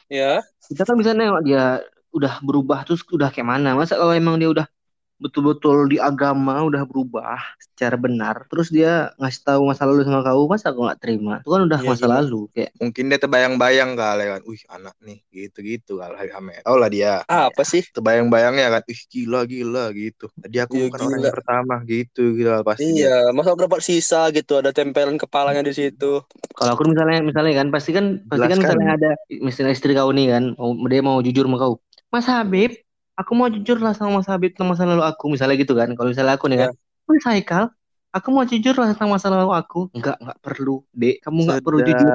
ya. 0.05 0.41
kita 0.63 0.81
kan 0.81 0.95
bisa 0.95 1.11
nengok 1.11 1.41
dia 1.41 1.81
udah 2.15 2.33
berubah 2.47 2.79
terus 2.87 3.01
udah 3.11 3.29
kayak 3.33 3.47
mana 3.53 3.75
masa 3.75 3.99
kalau 3.99 4.15
emang 4.15 4.39
dia 4.39 4.47
udah 4.47 4.67
betul-betul 5.15 5.87
di 5.87 5.95
agama 5.95 6.59
udah 6.67 6.83
berubah 6.83 7.39
secara 7.55 7.95
benar 7.95 8.35
terus 8.51 8.67
dia 8.67 9.15
ngasih 9.15 9.41
tahu 9.47 9.61
masa 9.71 9.87
lalu 9.87 10.03
sama 10.03 10.19
kau 10.27 10.43
masa 10.51 10.75
aku 10.75 10.83
nggak 10.83 10.99
terima 10.99 11.39
itu 11.39 11.49
kan 11.55 11.61
udah 11.63 11.79
Iya, 11.79 11.87
masa 11.87 12.03
gila. 12.03 12.15
lalu 12.19 12.39
kayak 12.51 12.71
Mungkin 12.83 13.03
dia 13.07 13.19
terbayang-bayang 13.23 13.91
kali 13.95 14.23
kan. 14.27 14.41
Wih, 14.43 14.63
anak 14.67 14.95
nih 14.99 15.17
gitu-gitu 15.31 16.03
kali 16.03 16.27
Hamed. 16.35 16.67
Tau 16.67 16.75
lah 16.75 16.89
dia. 16.91 17.23
Apa 17.23 17.63
sih? 17.63 17.79
Terbayang-bayangnya 17.95 18.67
kan. 18.75 18.81
Ih, 18.91 19.01
gila-gila 19.07 19.83
gitu. 19.95 20.27
Tadi 20.35 20.57
aku 20.59 20.73
Iya, 20.75 20.83
bukan 20.91 20.99
orang 20.99 21.11
gila. 21.15 21.27
yang 21.31 21.37
pertama 21.39 21.75
gitu 21.87 22.23
gitu 22.35 22.49
pasti. 22.67 22.83
Iya, 22.83 23.15
masa 23.31 23.49
dapat 23.55 23.81
sisa 23.87 24.21
gitu, 24.35 24.51
ada 24.59 24.75
tempelan 24.75 25.15
kepalanya 25.15 25.63
di 25.63 25.71
situ. 25.71 26.27
Kalau 26.59 26.71
aku 26.75 26.83
misalnya 26.91 27.23
misalnya 27.23 27.53
kan 27.63 27.67
pasti 27.71 27.91
kan 27.95 28.05
pasti 28.27 28.51
kan 28.51 28.59
Jelaskan. 28.59 28.59
misalnya 28.67 28.89
ada 28.99 29.09
misalnya 29.31 29.71
istri 29.71 29.91
kau 29.95 30.11
nih 30.11 30.27
kan 30.35 30.43
mau 30.59 30.75
dia 30.91 30.99
mau 30.99 31.17
jujur 31.23 31.47
sama 31.47 31.55
kau. 31.63 31.75
Mas 32.15 32.31
Habib, 32.31 32.71
aku 33.19 33.31
mau 33.35 33.51
jujur 33.51 33.75
lah 33.83 33.91
sama 33.91 34.23
Mas 34.23 34.31
Habib 34.31 34.55
tentang 34.55 34.71
masa 34.71 34.87
lalu 34.87 35.03
aku 35.03 35.27
misalnya 35.27 35.59
gitu 35.59 35.75
kan. 35.75 35.91
Kalau 35.99 36.15
misalnya 36.15 36.39
aku 36.39 36.47
nih 36.47 36.63
kan, 36.63 36.71
Mas 37.11 37.27
Haikal, 37.27 37.75
aku 38.15 38.27
mau 38.31 38.47
jujur 38.47 38.71
lah 38.71 38.95
tentang 38.95 39.11
masa 39.11 39.27
lalu 39.27 39.51
aku. 39.51 39.91
Enggak, 39.91 40.15
enggak 40.23 40.39
perlu, 40.39 40.87
Dek. 40.95 41.19
Kamu 41.19 41.39
enggak 41.43 41.59
perlu 41.59 41.79
jujur 41.83 42.11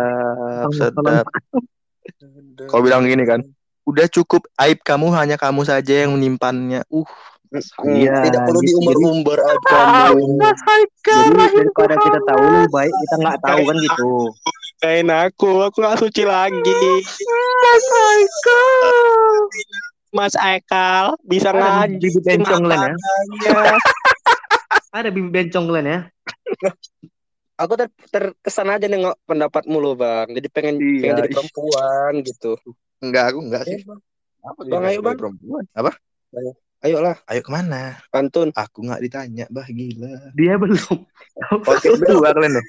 Sedap. 0.73 1.28
Kau 2.73 2.80
bilang 2.80 3.04
gini 3.04 3.28
kan, 3.28 3.45
udah 3.85 4.09
cukup 4.09 4.49
aib 4.64 4.80
kamu 4.80 5.12
hanya 5.12 5.37
kamu 5.37 5.69
saja 5.69 6.09
yang 6.09 6.16
menyimpannya. 6.16 6.80
Uh, 6.88 7.04
Hmm, 7.50 7.99
Iya, 7.99 8.30
tidak 8.30 8.47
perlu 8.47 8.62
diumbar-umbar 8.62 9.42
aib 9.42 9.62
kamu. 9.66 10.38
Jadi 11.02 11.30
daripada 11.59 11.95
kita 11.99 12.19
tahu 12.23 12.42
lebih 12.47 12.71
baik 12.71 12.95
kita 12.95 13.14
nggak 13.19 13.38
tahu 13.42 13.61
kan 13.66 13.76
gitu. 13.83 14.11
Kain 14.80 15.11
aku, 15.11 15.50
aku 15.66 15.83
gak 15.83 15.99
suci 15.99 16.23
lagi. 16.25 16.87
Mas 17.61 17.87
Ekal 20.37 21.14
bisa 21.23 21.55
Ada 21.55 21.87
ngaji 21.87 21.97
bibit 22.02 22.25
bencong 22.26 22.62
ya. 22.67 22.90
Ada 24.97 25.09
bibit 25.14 25.31
bencong 25.31 25.64
kalian 25.71 25.87
ya. 25.87 25.99
Aku 27.61 27.76
ter 27.76 27.88
terkesan 28.09 28.73
aja 28.73 28.88
nengok 28.88 29.17
pendapatmu 29.25 29.76
loh 29.79 29.95
bang. 29.95 30.29
Jadi 30.33 30.49
pengen 30.49 30.76
Iya, 30.81 31.00
pengen 31.00 31.17
jadi 31.21 31.29
ih. 31.29 31.35
perempuan 31.37 32.12
gitu. 32.25 32.52
enggak 33.00 33.25
aku 33.33 33.38
enggak 33.45 33.62
sih. 33.64 33.76
Eh, 33.76 33.81
Bang. 33.87 34.00
Apa 34.40 34.61
Bang, 34.67 34.85
ayo, 34.88 35.00
Bang. 35.05 35.17
Perempuan. 35.17 35.64
Apa? 35.76 35.90
Ayolah, 36.81 37.17
Ayo 37.29 37.45
ke 37.45 37.52
mana? 37.52 38.00
pantun. 38.09 38.49
Aku 38.57 38.81
nggak 38.81 39.05
ditanya, 39.05 39.44
bah 39.53 39.68
gila. 39.68 40.33
Dia 40.33 40.57
belum. 40.57 41.05
Podcast 41.61 42.01
berdua 42.01 42.33
kalian 42.33 42.57
nih. 42.57 42.66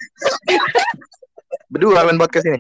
Berdua 1.72 2.04
kalian 2.04 2.20
podcast 2.20 2.46
ini. 2.52 2.60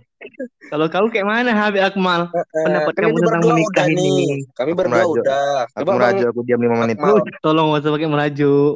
Kalau 0.71 0.87
kau 0.87 1.11
kayak 1.11 1.27
mana 1.27 1.51
Habib 1.51 1.83
Akmal? 1.83 2.31
Pendapat 2.31 2.93
Kan 2.95 3.03
kamu 3.03 3.11
ini 3.11 3.19
tentang 3.19 3.43
menikah 3.43 3.85
ini. 3.85 3.99
nih. 3.99 4.27
Kami 4.55 4.71
berdua 4.71 5.03
udah. 5.03 5.67
Aku 5.67 5.83
Coba 5.83 5.89
bang, 5.91 5.97
merajuk, 5.99 6.27
aku 6.31 6.39
diam 6.47 6.61
5 6.63 6.71
menit. 6.79 6.95
Tolong 7.43 7.65
gak 7.69 7.81
usah 7.83 7.91
pakai 7.91 8.07
merajuk. 8.07 8.73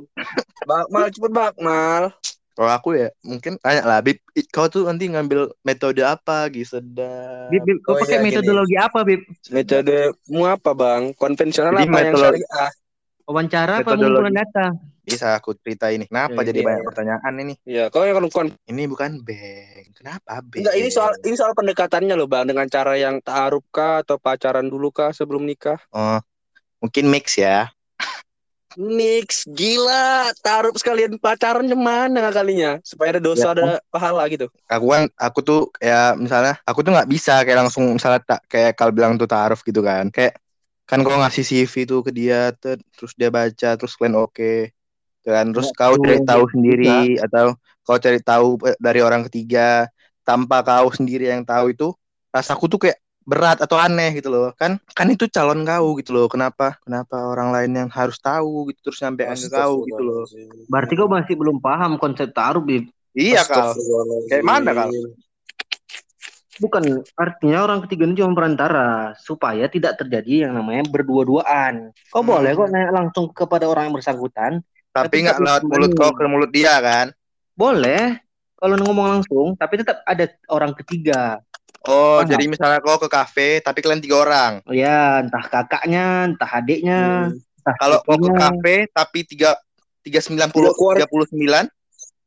bang, 0.68 0.86
mal 0.92 1.08
cepet 1.08 1.32
bang, 1.32 1.54
mal. 1.56 2.04
Kalau 2.52 2.72
aku 2.72 2.96
ya 2.96 3.12
mungkin 3.20 3.56
tanya 3.60 3.84
lah, 3.84 4.00
Bib, 4.00 4.20
kau 4.48 4.68
tuh 4.68 4.84
nanti 4.84 5.08
ngambil 5.08 5.56
metode 5.60 6.04
apa 6.04 6.52
gitu 6.52 6.76
sedap. 6.76 7.48
Bib, 7.48 7.64
Bib, 7.64 7.80
kau 7.80 7.96
Oh, 7.96 8.00
pakai 8.00 8.12
iya, 8.12 8.20
gini. 8.20 8.28
metodologi 8.28 8.76
apa, 8.76 9.00
Bib? 9.04 9.22
Metode 9.48 9.96
mu 10.28 10.44
apa 10.44 10.72
bang? 10.72 11.16
Konvensional 11.16 11.76
Jadi 11.76 11.84
apa 11.86 12.00
yang 12.02 12.16
syariah? 12.16 12.70
Wawancara 13.24 13.74
apa 13.80 13.88
pengumpulan 13.88 14.36
data? 14.36 14.66
Bisa 15.06 15.38
aku 15.38 15.54
cerita 15.62 15.94
ini. 15.94 16.10
Kenapa 16.10 16.42
Iya, 16.42 16.50
jadi 16.50 16.60
iya. 16.60 16.68
banyak 16.68 16.84
pertanyaan 16.90 17.34
ini? 17.38 17.54
Ya, 17.64 17.84
kau 17.94 18.02
yang 18.04 18.18
kon 18.34 18.50
Ini 18.66 18.84
bukan 18.90 19.22
bank. 19.22 19.86
Kenapa 20.02 20.42
bank? 20.42 20.60
Enggak, 20.66 20.76
ini 20.82 20.90
soal 20.90 21.14
ini 21.22 21.36
soal 21.38 21.54
pendekatannya 21.54 22.16
loh 22.18 22.26
bang. 22.26 22.50
Dengan 22.50 22.66
cara 22.68 22.94
yang 22.98 23.22
taaruf 23.22 23.64
kah 23.70 24.02
atau 24.02 24.18
pacaran 24.18 24.66
dulu 24.66 24.90
kah 24.90 25.14
sebelum 25.14 25.46
nikah? 25.46 25.78
Oh, 25.94 26.18
mungkin 26.82 27.08
mix 27.14 27.38
ya. 27.38 27.70
Mix, 28.76 29.48
gila. 29.48 30.36
Taruh 30.44 30.76
sekalian 30.76 31.16
pacaran 31.16 31.64
mana 31.80 32.28
kalinya? 32.36 32.76
Supaya 32.84 33.16
ada 33.16 33.22
dosa, 33.24 33.48
Ya, 33.48 33.56
ada 33.56 33.80
pahala 33.88 34.28
gitu. 34.28 34.52
Aku 34.68 34.92
kan, 34.92 35.08
aku 35.16 35.40
tuh 35.46 35.60
kayak 35.80 36.20
misalnya, 36.20 36.60
aku 36.68 36.84
tuh 36.84 36.92
nggak 36.92 37.08
bisa 37.08 37.40
kayak 37.48 37.64
langsung 37.64 37.96
misalnya 37.96 38.20
tak 38.20 38.42
kayak 38.52 38.76
kalau 38.76 38.92
bilang 38.92 39.16
tuh 39.16 39.30
taaruf 39.32 39.64
gitu 39.64 39.80
kan. 39.80 40.12
Kayak 40.12 40.36
kan 40.84 41.00
kau 41.08 41.16
ngasih 41.16 41.44
CV 41.48 41.74
tuh 41.88 42.04
ke 42.04 42.12
dia, 42.12 42.52
ter- 42.52 42.84
terus 43.00 43.16
dia 43.16 43.32
baca, 43.32 43.70
terus 43.80 43.96
kalian 43.96 44.20
oke, 44.20 44.75
kan? 45.32 45.50
Terus 45.54 45.74
Nggak 45.74 45.80
kau 45.80 45.94
perlu 45.98 46.06
cari 46.06 46.20
tahu 46.26 46.44
bisa. 46.44 46.54
sendiri 46.54 46.98
atau 47.22 47.46
kau 47.86 47.98
cari 48.02 48.20
tahu 48.22 48.48
eh, 48.70 48.78
dari 48.78 49.00
orang 49.02 49.22
ketiga 49.30 49.90
tanpa 50.26 50.62
kau 50.66 50.90
sendiri 50.94 51.30
yang 51.30 51.46
tahu 51.46 51.74
itu, 51.74 51.88
rasaku 52.34 52.66
tuh 52.70 52.80
kayak 52.90 52.98
berat 53.26 53.58
atau 53.58 53.82
aneh 53.82 54.22
gitu 54.22 54.30
loh 54.30 54.54
kan 54.54 54.78
kan 54.94 55.10
itu 55.10 55.26
calon 55.34 55.66
kau 55.66 55.98
gitu 55.98 56.14
loh 56.14 56.30
kenapa 56.30 56.78
kenapa 56.86 57.26
orang 57.26 57.50
lain 57.50 57.72
yang 57.74 57.90
harus 57.90 58.22
tahu 58.22 58.70
gitu 58.70 58.94
terus 58.94 59.02
sampai 59.02 59.26
ke 59.26 59.50
kau 59.50 59.82
gitu 59.82 59.98
loh 59.98 60.30
Berarti 60.70 60.94
kau 60.94 61.10
masih 61.10 61.34
belum 61.34 61.58
paham 61.58 61.98
konsep 61.98 62.30
taruh, 62.30 62.62
Bib. 62.62 62.86
iya 63.18 63.42
kal 63.42 63.74
Kayak 64.30 64.46
mana, 64.46 64.70
Kal? 64.78 64.90
Bukan, 66.56 67.04
artinya 67.20 67.68
orang 67.68 67.84
ketiga 67.84 68.08
ini 68.08 68.16
cuma 68.16 68.32
perantara 68.32 69.12
supaya 69.20 69.68
tidak 69.68 70.00
terjadi 70.00 70.48
yang 70.48 70.56
namanya 70.56 70.88
berdua-duaan. 70.88 71.92
Kau 72.14 72.24
Hmm. 72.24 72.32
boleh 72.32 72.56
kok 72.56 72.72
nanya 72.72 72.96
langsung 72.96 73.28
kepada 73.36 73.68
orang 73.68 73.92
yang 73.92 73.96
bersangkutan. 74.00 74.64
Tapi 74.96 75.28
nggak 75.28 75.38
lewat 75.38 75.64
mulut 75.68 75.92
kau 75.92 76.12
ke 76.16 76.24
mulut 76.24 76.48
dia 76.50 76.80
kan 76.80 77.12
Boleh 77.52 78.24
kalau 78.56 78.80
ngomong 78.80 79.20
langsung, 79.20 79.54
tapi 79.60 79.78
tetap 79.78 80.00
ada 80.08 80.26
orang 80.48 80.72
ketiga. 80.74 81.44
oh 81.86 82.24
Paham. 82.24 82.32
jadi 82.32 82.44
misalnya 82.48 82.80
kau 82.80 82.98
ke 82.98 83.06
kafe 83.06 83.60
tapi 83.60 83.84
kalian 83.84 84.00
tiga 84.02 84.24
orang 84.24 84.52
Oh 84.66 84.74
ya, 84.74 85.20
entah 85.22 85.44
kakaknya, 85.46 86.32
entah 86.32 86.50
adiknya, 86.50 87.30
entah 87.36 87.76
kalau 87.78 88.00
kau 88.02 88.18
ke 88.18 88.32
kafe 88.34 88.76
tapi 88.90 89.22
tiga 89.22 89.54
tiga 90.02 90.18
sembilan 90.18 90.50
puluh 90.50 90.72
tiga 90.74 91.06
puluh 91.06 91.28
sembilan 91.28 91.68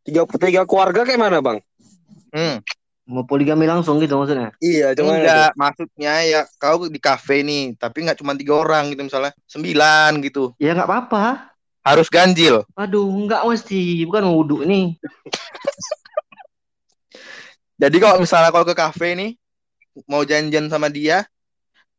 Tiga, 0.04 0.24
tiga 0.24 0.62
keluarga 0.64 1.04
kayak 1.04 1.20
mana 1.20 1.40
bang? 1.40 1.58
hmm. 2.32 2.56
mau 3.08 3.24
poligami 3.24 3.64
langsung 3.64 3.96
gitu 3.98 4.16
maksudnya. 4.16 4.52
Iya, 4.60 4.92
cuma 4.92 5.16
enggak 5.16 5.56
maksudnya 5.56 6.12
ya 6.24 6.40
kau 6.56 6.84
di 6.86 7.00
kafe 7.00 7.40
nih 7.40 7.72
tapi 7.76 8.04
nggak 8.04 8.20
cuma 8.20 8.36
tiga 8.36 8.52
orang 8.56 8.92
gitu 8.92 9.00
misalnya 9.00 9.32
sembilan 9.44 10.10
gitu 10.22 10.52
Ya 10.56 10.76
nggak 10.76 10.88
apa-apa. 10.88 11.24
Harus 11.80 12.08
ganjil 12.08 12.62
Aduh, 12.74 13.06
nggak 13.24 13.42
mesti, 13.44 14.04
bukan 14.04 14.24
wudhu 14.28 14.62
nih. 14.62 14.94
Jadi 17.78 17.96
kalau 17.98 18.18
misalnya 18.18 18.50
kalau 18.50 18.66
ke 18.66 18.74
kafe 18.74 19.14
nih 19.14 19.30
mau 20.06 20.22
janjian 20.22 20.66
sama 20.66 20.90
dia, 20.90 21.22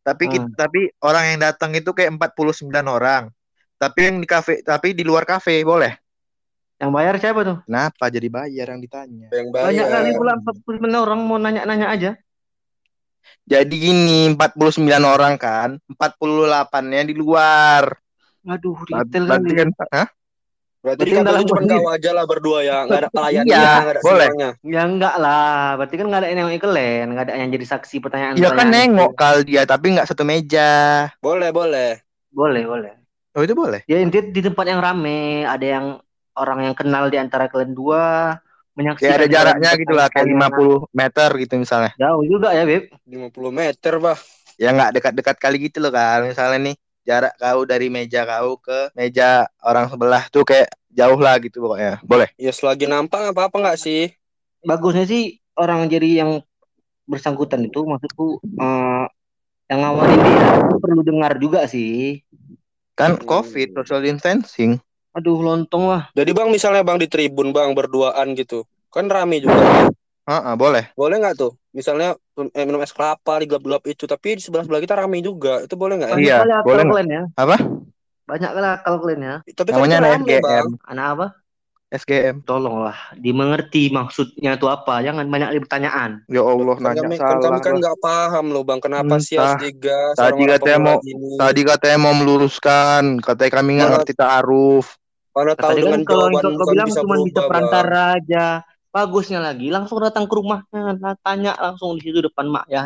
tapi 0.04 0.28
Hmm. 0.28 0.34
kit- 0.36 0.56
tapi 0.56 0.82
orang 1.00 1.36
yang 1.36 1.40
datang 1.42 1.72
itu 1.72 1.92
kayak 1.92 2.12
49 2.16 2.86
orang. 2.86 3.24
Tapi 3.80 4.00
yang 4.12 4.20
di 4.20 4.28
kafe, 4.28 4.60
tapi 4.60 4.92
di 4.92 5.08
luar 5.08 5.24
kafe 5.24 5.64
boleh. 5.64 5.96
Yang 6.80 6.92
bayar 6.92 7.14
siapa 7.16 7.40
tuh? 7.44 7.58
Kenapa 7.64 8.08
jadi 8.08 8.28
bayar 8.28 8.66
yang 8.72 8.80
ditanya? 8.80 9.28
yang 9.32 9.48
Banyak 9.52 9.88
bayar. 9.88 10.04
kali 10.04 10.10
pula 10.16 10.34
49 10.36 10.96
orang 10.96 11.20
mau 11.24 11.40
nanya-nanya 11.40 11.88
aja. 11.88 12.12
Jadi 13.44 13.76
gini, 13.76 14.32
49 14.32 15.04
orang 15.04 15.36
kan, 15.36 15.70
48-nya 15.92 17.04
di 17.04 17.16
luar. 17.16 18.00
Aduh, 18.50 18.78
detail 18.90 19.24
Berarti 19.30 19.54
kan, 19.54 19.70
hah? 19.94 20.08
Berarti 20.80 21.00
Berarti 21.04 21.12
kantor 21.12 21.28
dalam 21.28 21.44
cuma 21.44 21.62
kau 21.68 21.88
aja 21.92 22.10
lah 22.16 22.24
berdua 22.24 22.60
ya, 22.64 22.78
nggak 22.88 23.00
ada 23.04 23.10
pelayannya, 23.12 23.52
Iya, 23.52 23.72
nggak 23.84 23.94
ada 23.94 24.02
boleh. 24.02 24.28
semuanya. 24.32 24.50
Ya 24.64 24.82
enggak 24.88 25.16
lah, 25.20 25.60
berarti 25.76 25.96
kan 26.00 26.06
nggak 26.08 26.20
ada 26.24 26.28
yang 26.32 26.38
nengok 26.40 26.64
kalian, 26.64 27.06
nggak 27.12 27.26
ada 27.28 27.34
yang 27.36 27.50
jadi 27.52 27.66
saksi 27.68 27.96
pertanyaan. 28.00 28.34
Iya 28.40 28.50
kan 28.56 28.68
nengok 28.72 29.12
kal 29.20 29.36
dia, 29.44 29.62
tapi 29.68 29.86
nggak 29.92 30.08
satu 30.08 30.24
meja. 30.24 30.72
Boleh, 31.20 31.52
boleh. 31.52 32.00
Boleh, 32.32 32.64
boleh. 32.64 32.94
Oh 33.36 33.44
itu 33.44 33.54
boleh. 33.54 33.84
Ya 33.92 34.00
intinya 34.00 34.32
di 34.32 34.42
tempat 34.42 34.66
yang 34.72 34.80
rame, 34.80 35.44
ada 35.44 35.66
yang 35.68 35.86
orang 36.40 36.72
yang 36.72 36.76
kenal 36.80 37.12
di 37.12 37.18
antara 37.20 37.52
kalian 37.52 37.76
dua, 37.76 38.40
menyaksikan 38.80 39.12
Ya 39.12 39.16
ada 39.20 39.28
jaraknya 39.28 39.72
gitu 39.76 39.94
lah 39.94 40.08
kayak 40.08 40.32
kalian 40.32 40.40
50 40.40 40.88
meter 40.96 41.30
gitu 41.44 41.54
misalnya. 41.60 41.92
jauh 42.00 42.24
juga 42.24 42.56
ya 42.56 42.64
Beb 42.64 42.88
50 43.04 43.52
meter, 43.52 43.94
bah. 44.00 44.16
Ya 44.56 44.72
nggak 44.72 44.96
dekat-dekat 44.96 45.36
kali 45.44 45.58
gitu 45.68 45.84
loh 45.84 45.92
kan. 45.92 46.24
Misalnya 46.24 46.72
nih 46.72 46.76
jarak 47.10 47.34
kau 47.42 47.66
dari 47.66 47.90
meja 47.90 48.22
kau 48.30 48.62
ke 48.62 48.94
meja 48.94 49.50
orang 49.66 49.90
sebelah 49.90 50.30
tuh 50.30 50.46
kayak 50.46 50.70
jauh 50.94 51.18
lah 51.18 51.42
gitu 51.42 51.58
pokoknya. 51.66 51.98
Boleh. 52.06 52.30
Ya 52.38 52.54
selagi 52.54 52.86
nampak 52.86 53.18
nggak 53.18 53.36
apa-apa 53.36 53.58
nggak 53.58 53.80
sih? 53.82 54.14
bagusnya 54.60 55.08
sih 55.08 55.40
orang 55.56 55.88
jadi 55.88 56.24
yang 56.24 56.44
bersangkutan 57.08 57.64
itu 57.66 57.80
maksudku 57.88 58.44
eh, 58.44 59.06
yang 59.72 59.80
ngawarin 59.80 60.20
dia 60.20 60.68
itu 60.68 60.76
perlu 60.78 61.02
dengar 61.02 61.32
juga 61.40 61.66
sih 61.66 62.22
Kan 63.00 63.16
Hmm. 63.16 63.24
COVID, 63.24 63.80
social 63.80 64.04
distancing. 64.04 64.76
aduh 65.16 65.40
lontong 65.40 65.90
lah 65.90 66.04
Jadi 66.14 66.36
bang 66.36 66.52
misalnya 66.52 66.84
bang 66.86 67.00
di 67.00 67.08
tribun 67.10 67.50
bang 67.50 67.72
berduaan 67.74 68.36
gitu, 68.38 68.68
kan 68.94 69.08
rame 69.10 69.40
juga. 69.42 69.90
Heeh, 70.30 70.54
boleh. 70.54 70.84
Boleh 70.94 71.16
nggak 71.18 71.36
tuh? 71.36 71.58
Misalnya 71.70 72.14
eh, 72.54 72.64
minum 72.64 72.78
es 72.80 72.94
kelapa 72.94 73.42
di 73.42 73.46
gelap-gelap 73.46 73.82
itu, 73.84 74.06
tapi 74.06 74.38
di 74.38 74.42
sebelah 74.42 74.62
sebelah 74.62 74.78
kita 74.80 74.94
rame 74.94 75.20
juga. 75.20 75.66
Itu 75.66 75.74
boleh 75.74 75.98
nggak? 75.98 76.10
ya? 76.14 76.18
Iya, 76.46 76.62
boleh 76.62 76.84
kalian 76.86 77.10
ya 77.10 77.24
Apa? 77.36 77.58
banyak 78.30 78.46
kali 78.54 78.68
akal 78.70 78.94
kalian 79.02 79.22
ya 79.22 79.36
Tapi 79.50 79.70
kan 79.74 79.78
Namanya 79.82 79.98
anak 79.98 80.12
rame 80.14 80.22
bang. 80.22 80.38
SGM. 80.38 80.68
anak 80.86 81.06
apa 81.10 81.28
SGM. 81.90 82.36
tolonglah 82.46 82.98
dimengerti 83.18 83.90
maksudnya 83.90 84.54
itu 84.54 84.70
apa 84.70 85.02
jangan 85.02 85.26
banyak 85.26 85.58
pertanyaan 85.58 86.22
Ya 86.30 86.46
Allah 86.46 86.78
Kan 86.78 86.84
nanya 86.86 87.02
kami, 87.10 87.18
kan 87.18 87.26
salah. 87.26 87.42
kami 87.42 87.58
kan 87.58 87.74
nggak 87.82 87.98
paham 87.98 88.46
loh 88.54 88.62
bang, 88.62 88.78
kenapa 88.78 89.18
sih 89.18 89.34
Entah. 89.34 89.58
harus 89.58 89.66
digas 89.66 90.14
Tadi 90.14 90.42
katanya 90.46 90.78
mau-? 90.80 91.02
Tadi 91.42 91.62
katanya 91.66 91.98
mau 91.98 92.14
meluruskan, 92.14 93.04
katanya 93.18 93.52
kami 93.58 93.70
nggak 93.82 93.90
ngerti 93.98 94.14
ta'aruf. 94.14 94.86
Mana 95.30 95.52
tahu 95.54 95.66
tadi 95.66 95.80
kan 95.82 95.86
dengan 95.90 96.02
kalau 96.06 96.26
jawaban 96.30 96.54
kau 96.54 96.68
bilang 96.70 96.90
cuma 96.92 97.16
bisa 97.26 97.42
perantara 97.42 98.02
aja 98.14 98.46
bagusnya 98.90 99.38
lagi 99.42 99.70
langsung 99.70 100.02
datang 100.02 100.26
ke 100.26 100.34
rumahnya 100.34 100.98
nah, 100.98 101.14
tanya 101.22 101.54
langsung 101.58 101.94
di 101.98 102.10
situ 102.10 102.26
depan 102.26 102.50
mak 102.50 102.66
ya 102.70 102.86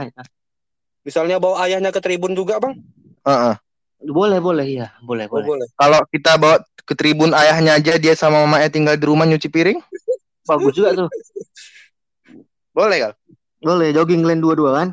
Misalnya 1.03 1.35
bawa 1.35 1.67
ayahnya 1.67 1.91
ke 1.91 1.99
tribun 1.99 2.31
juga 2.31 2.63
bang? 2.63 2.79
Heeh. 3.27 3.55
boleh 4.03 4.39
boleh 4.39 4.67
ya 4.67 4.87
boleh 5.03 5.27
Oh, 5.27 5.39
boleh 5.39 5.47
boleh. 5.47 5.67
Kalau 5.79 5.99
kita 6.11 6.35
bawa 6.35 6.59
ke 6.83 6.91
tribun 6.95 7.31
ayahnya 7.31 7.79
aja 7.79 7.95
dia 7.95 8.15
sama 8.19 8.43
mamanya 8.43 8.67
tinggal 8.67 8.99
di 8.99 9.07
rumah 9.07 9.23
nyuci 9.23 9.47
piring, 9.47 9.79
bagus 10.43 10.75
juga 10.75 10.91
tuh 10.91 11.07
boleh 12.75 12.97
kal? 12.99 13.13
boleh 13.63 13.95
jogging 13.95 14.27
kalian 14.27 14.43
dua-dua 14.43 14.71
kan 14.75 14.89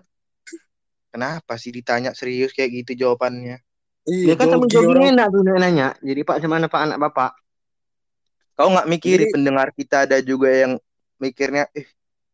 Kenapa 1.11 1.59
sih 1.59 1.75
ditanya 1.75 2.15
serius 2.15 2.55
kayak 2.55 2.71
gitu 2.87 3.03
jawabannya? 3.07 3.59
dia 4.07 4.35
kan 4.39 4.47
temen 4.47 4.71
jogging 4.71 5.11
enak 5.11 5.27
tuh 5.35 5.43
nanya 5.43 5.99
jadi 5.99 6.23
pak 6.23 6.39
mana 6.47 6.71
pak 6.71 6.81
anak 6.87 6.99
bapak 7.03 7.31
Kau 8.55 8.71
nggak 8.71 8.87
mikiri 8.87 9.25
Jadi- 9.27 9.35
pendengar 9.35 9.75
kita 9.75 10.07
ada 10.07 10.23
juga 10.23 10.53
yang 10.55 10.79
mikirnya, 11.21 11.69
eh 11.77 11.87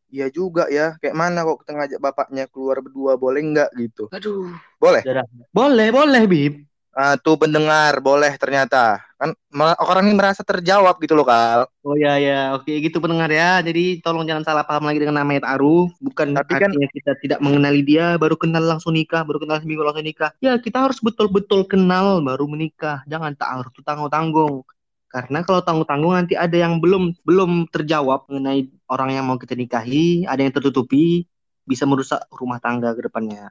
iya 0.09 0.31
juga 0.31 0.71
ya, 0.71 0.95
kayak 1.03 1.17
mana 1.19 1.43
kok 1.43 1.67
kita 1.67 1.73
ngajak 1.75 2.01
bapaknya 2.01 2.45
keluar 2.47 2.79
berdua 2.79 3.19
boleh 3.19 3.43
nggak? 3.43 3.71
Gitu? 3.75 4.07
aduh. 4.15 4.55
Boleh. 4.79 5.03
boleh 5.51 5.89
boleh 5.91 6.23
bib. 6.31 6.55
Ah, 6.97 7.21
tuh 7.21 7.37
pendengar 7.37 8.01
boleh 8.01 8.33
ternyata. 8.41 9.05
Kan 9.21 9.37
orang 9.61 10.09
ini 10.09 10.17
merasa 10.17 10.41
terjawab 10.41 10.97
gitu 11.05 11.13
loh 11.13 11.29
kal. 11.29 11.69
oh 11.85 11.93
ya 11.93 12.17
ya 12.17 12.57
oke 12.57 12.73
gitu 12.73 13.05
pendengar 13.05 13.29
ya. 13.29 13.61
Jadi 13.61 14.01
tolong 14.01 14.25
jangan 14.25 14.49
salah 14.49 14.65
paham 14.65 14.89
lagi 14.89 15.05
dengan 15.05 15.21
namanya 15.21 15.45
Ta'aruf 15.45 15.93
bukan 16.01 16.33
Tapi 16.33 16.57
kan- 16.57 16.73
artinya 16.73 16.89
kita 16.89 17.13
tidak 17.21 17.41
mengenali 17.45 17.85
dia 17.85 18.17
baru 18.17 18.41
kenal 18.41 18.65
langsung 18.65 18.97
nikah 18.97 19.29
baru 19.29 19.45
kenal 19.45 19.61
seminggu 19.61 19.85
langsung 19.85 20.09
nikah. 20.09 20.33
Ya 20.41 20.57
kita 20.57 20.89
harus 20.89 20.97
betul-betul 21.05 21.69
kenal 21.69 22.25
baru 22.25 22.49
menikah. 22.49 23.05
Jangan 23.05 23.37
Ta'aruf 23.37 23.77
itu 23.77 23.85
tanggung-tanggung. 23.85 24.65
Karena 25.13 25.45
kalau 25.45 25.61
tanggung-tanggung 25.61 26.17
nanti 26.17 26.33
ada 26.33 26.57
yang 26.57 26.81
belum 26.81 27.13
belum 27.29 27.69
terjawab 27.77 28.25
mengenai 28.33 28.73
orang 28.91 29.15
yang 29.15 29.25
mau 29.27 29.39
kita 29.39 29.59
nikahi 29.59 30.27
ada 30.27 30.41
yang 30.43 30.55
tertutupi 30.55 31.27
bisa 31.67 31.83
merusak 31.85 32.23
rumah 32.31 32.63
tangga 32.63 32.95
ke 32.95 33.11
depannya. 33.11 33.51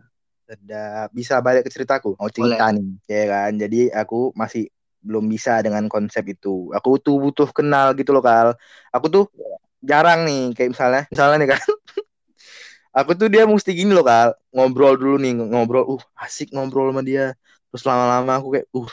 Bisa 1.11 1.43
balik 1.43 1.67
ke 1.67 1.71
ceritaku. 1.73 2.15
Mau 2.15 2.31
cerita 2.31 2.71
nih, 2.71 2.87
ya 3.09 3.23
kan. 3.27 3.51
Jadi 3.59 3.91
aku 3.91 4.31
masih 4.37 4.71
belum 5.05 5.27
bisa 5.29 5.61
dengan 5.61 5.85
konsep 5.91 6.25
itu. 6.25 6.71
Aku 6.73 6.97
tuh 6.97 7.19
butuh 7.19 7.49
kenal 7.51 7.93
gitu 7.93 8.15
loh 8.15 8.23
kal. 8.23 8.55
Aku 8.95 9.11
tuh 9.11 9.23
jarang 9.83 10.25
nih 10.25 10.55
kayak 10.55 10.69
misalnya, 10.73 11.03
misalnya 11.11 11.37
nih 11.43 11.49
kan. 11.53 11.61
aku 12.99 13.11
tuh 13.19 13.27
dia 13.27 13.43
mesti 13.45 13.75
gini 13.75 13.91
loh 13.91 14.05
kal. 14.05 14.33
Ngobrol 14.55 14.95
dulu 14.95 15.15
nih, 15.19 15.33
ngobrol. 15.35 15.83
Uh 15.99 16.03
asik 16.17 16.55
ngobrol 16.55 16.95
sama 16.95 17.03
dia. 17.03 17.35
Terus 17.69 17.83
lama-lama 17.83 18.39
aku 18.39 18.47
kayak, 18.55 18.67
uh 18.71 18.91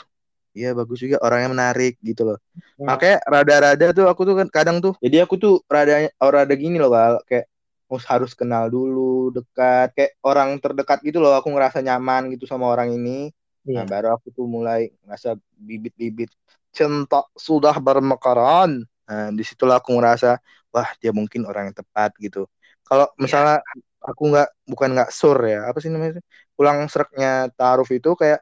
Iya 0.53 0.69
bagus 0.77 0.97
juga 1.03 1.17
orangnya 1.25 1.49
menarik 1.55 1.97
gitu 2.01 2.21
loh. 2.29 2.37
Hmm. 2.77 2.85
Makanya 2.89 3.17
rada-rada 3.25 3.85
tuh 3.97 4.05
aku 4.11 4.21
tuh 4.27 4.35
kan 4.39 4.47
kadang 4.53 4.77
tuh. 4.85 4.93
Jadi 5.03 5.17
aku 5.23 5.35
tuh 5.43 5.53
rada 5.65 6.09
rada 6.21 6.53
gini 6.53 6.77
loh 6.77 6.93
kal. 6.93 7.13
Kayak 7.29 7.45
harus 7.93 8.05
harus 8.09 8.31
kenal 8.33 8.73
dulu 8.73 9.29
dekat 9.37 9.93
kayak 9.93 10.11
orang 10.25 10.57
terdekat 10.57 10.97
gitu 11.05 11.21
loh 11.21 11.37
aku 11.37 11.53
ngerasa 11.53 11.77
nyaman 11.85 12.33
gitu 12.33 12.49
sama 12.49 12.65
orang 12.73 12.89
ini 12.97 13.29
nah 13.69 13.85
Iya. 13.85 13.91
baru 13.91 14.07
aku 14.17 14.27
tuh 14.33 14.45
mulai 14.49 14.89
ngerasa 15.05 15.37
bibit-bibit 15.67 16.29
cinta 16.73 17.21
sudah 17.37 17.77
bermekaran 17.77 18.81
nah 19.05 19.29
di 19.37 19.43
situlah 19.45 19.77
aku 19.77 19.93
ngerasa 19.97 20.41
wah 20.73 20.89
dia 21.01 21.11
mungkin 21.13 21.45
orang 21.45 21.69
yang 21.69 21.77
tepat 21.77 22.11
gitu 22.17 22.49
kalau 22.87 23.05
misalnya 23.21 23.61
aku 24.01 24.21
nggak 24.31 24.47
bukan 24.71 24.89
nggak 24.97 25.09
sur 25.13 25.37
ya 25.45 25.69
apa 25.69 25.77
sih 25.79 25.89
namanya 25.93 26.19
pulang 26.57 26.77
sereknya 26.91 27.47
taaruf 27.57 27.87
itu 27.93 28.09
kayak 28.17 28.39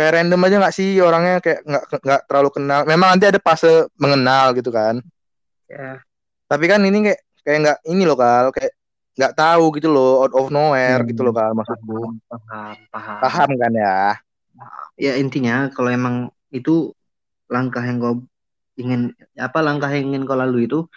kayak 0.00 0.12
random 0.16 0.40
aja 0.48 0.56
nggak 0.64 0.72
sih 0.72 0.96
orangnya? 1.04 1.44
Kayak 1.44 1.60
nggak 1.68 1.84
nggak 2.00 2.20
terlalu 2.24 2.50
kenal. 2.56 2.80
Memang 2.88 3.08
nanti 3.12 3.28
ada 3.28 3.36
fase 3.36 3.84
mengenal 4.00 4.56
gitu 4.56 4.72
kan. 4.72 5.04
Ya. 5.68 6.00
tapi 6.50 6.66
kan 6.66 6.82
ini 6.82 7.06
kayak 7.06 7.20
kayak 7.46 7.58
nggak 7.62 7.78
ini 7.92 8.02
loh 8.08 8.16
kal. 8.16 8.48
Kayak 8.50 8.72
nggak 9.20 9.34
tahu 9.36 9.64
gitu 9.76 9.92
loh 9.92 10.24
out 10.24 10.32
of 10.32 10.48
nowhere 10.48 11.04
Hmm. 11.04 11.08
gitu 11.12 11.20
loh 11.20 11.36
kal 11.36 11.52
maksudku. 11.52 12.16
Paham 12.26 12.74
paham. 12.88 13.18
Paham 13.20 13.50
kan 13.60 13.72
ya? 13.76 13.98
Ya 14.96 15.12
intinya 15.20 15.68
kalau 15.68 15.92
emang 15.92 16.32
itu 16.50 16.96
langkah 17.52 17.84
yang 17.84 18.00
kau 18.00 18.24
ingin 18.80 19.12
apa 19.36 19.60
langkah 19.60 19.92
yang 19.92 20.16
ingin 20.16 20.24
kau 20.24 20.34
lalui 20.34 20.64
itu 20.64 20.88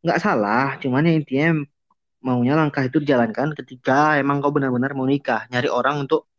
nggak 0.00 0.18
salah. 0.18 0.80
Cuman 0.80 1.04
ya 1.04 1.12
intinya 1.20 1.48
maunya 2.24 2.56
langkah 2.56 2.84
itu 2.84 2.98
dijalankan 3.00 3.52
ketika 3.56 4.16
emang 4.16 4.40
kau 4.40 4.50
benar-benar 4.50 4.96
mau 4.96 5.04
nikah. 5.04 5.44
Nyari 5.52 5.68
orang 5.68 6.08
untuk 6.08 6.29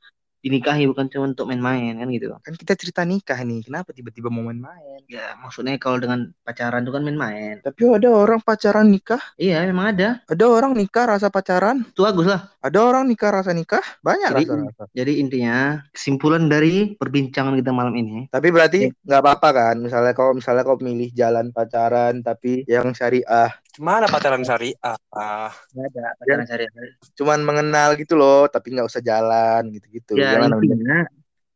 dinikahi 0.41 0.89
bukan 0.89 1.05
cuma 1.07 1.29
untuk 1.29 1.45
main-main 1.47 1.95
kan 2.01 2.07
gitu. 2.09 2.33
Kan 2.41 2.53
kita 2.57 2.73
cerita 2.73 3.01
nikah 3.05 3.37
nih 3.45 3.61
kenapa 3.65 3.93
tiba-tiba 3.93 4.33
mau 4.33 4.49
main-main? 4.49 5.05
Ya 5.05 5.37
maksudnya 5.37 5.77
kalau 5.77 6.01
dengan 6.01 6.33
pacaran 6.41 6.81
itu 6.81 6.91
kan 6.91 7.05
main-main. 7.05 7.61
Tapi 7.61 7.85
ada 7.85 8.09
orang 8.09 8.41
pacaran 8.41 8.89
nikah? 8.89 9.21
Iya 9.37 9.61
memang 9.69 9.93
ada. 9.95 10.09
Ada 10.25 10.45
orang 10.49 10.73
nikah 10.73 11.05
rasa 11.05 11.29
pacaran? 11.29 11.85
Itu 11.85 12.03
bagus 12.03 12.25
lah. 12.27 12.49
Ada 12.61 12.77
orang 12.81 13.05
nikah 13.05 13.29
rasa 13.29 13.53
nikah? 13.53 13.81
Banyak 14.01 14.29
Jadi- 14.33 14.45
rasa-rasa. 14.49 14.83
jadi 14.91 15.13
intinya 15.21 15.57
kesimpulan 15.93 16.49
dari 16.49 16.97
perbincangan 16.97 17.53
kita 17.57 17.71
malam 17.73 17.93
ini. 17.93 18.25
Tapi 18.33 18.47
berarti 18.49 18.89
nggak 19.05 19.21
apa-apa 19.21 19.49
kan? 19.53 19.75
Misalnya 19.77 20.13
kalau 20.17 20.33
misalnya 20.33 20.65
kau 20.65 20.77
milih 20.81 21.13
jalan 21.13 21.53
pacaran 21.53 22.25
tapi 22.25 22.65
yang 22.65 22.91
syariah 22.97 23.53
Gimana 23.71 24.05
pacaran 24.11 24.43
syariah? 24.43 24.75
Ah, 25.11 25.51
nggak 25.71 25.87
ada 25.95 26.05
pacaran 26.19 26.45
syariah 26.47 26.71
cuman 27.15 27.39
mengenal 27.43 27.95
gitu 27.95 28.19
loh 28.19 28.47
tapi 28.51 28.75
nggak 28.75 28.87
usah 28.87 28.99
jalan 28.99 29.71
gitu-gitu 29.71 30.19
Ya 30.19 30.35
Gimana, 30.35 30.59
intinya 30.59 31.07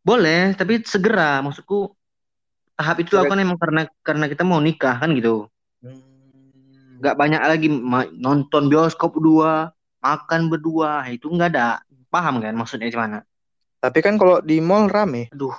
boleh, 0.06 0.54
tapi 0.54 0.86
segera. 0.86 1.42
Maksudku 1.42 1.92
tahap 2.78 3.02
itu 3.02 3.10
Segera. 3.12 3.26
dilakukan 3.26 3.40
emang 3.42 3.58
karena 3.58 3.82
karena 4.06 4.26
kita 4.30 4.44
mau 4.46 4.62
nikah 4.62 4.96
kan 5.02 5.12
gitu. 5.18 5.50
Hmm. 5.82 7.02
Nggak 7.02 7.16
banyak 7.18 7.42
lagi 7.42 7.68
ma- 7.74 8.12
nonton 8.14 8.70
bioskop 8.70 9.18
berdua, 9.18 9.74
makan 10.00 10.48
berdua, 10.48 11.10
itu 11.10 11.26
nggak 11.28 11.50
ada. 11.58 11.82
Paham 12.14 12.40
kan 12.40 12.56
maksudnya 12.56 12.88
gimana? 12.88 13.26
tapi 13.86 14.02
kan 14.02 14.18
kalau 14.18 14.42
di 14.42 14.58
mall 14.58 14.90
rame 14.90 15.30
Aduh, 15.30 15.54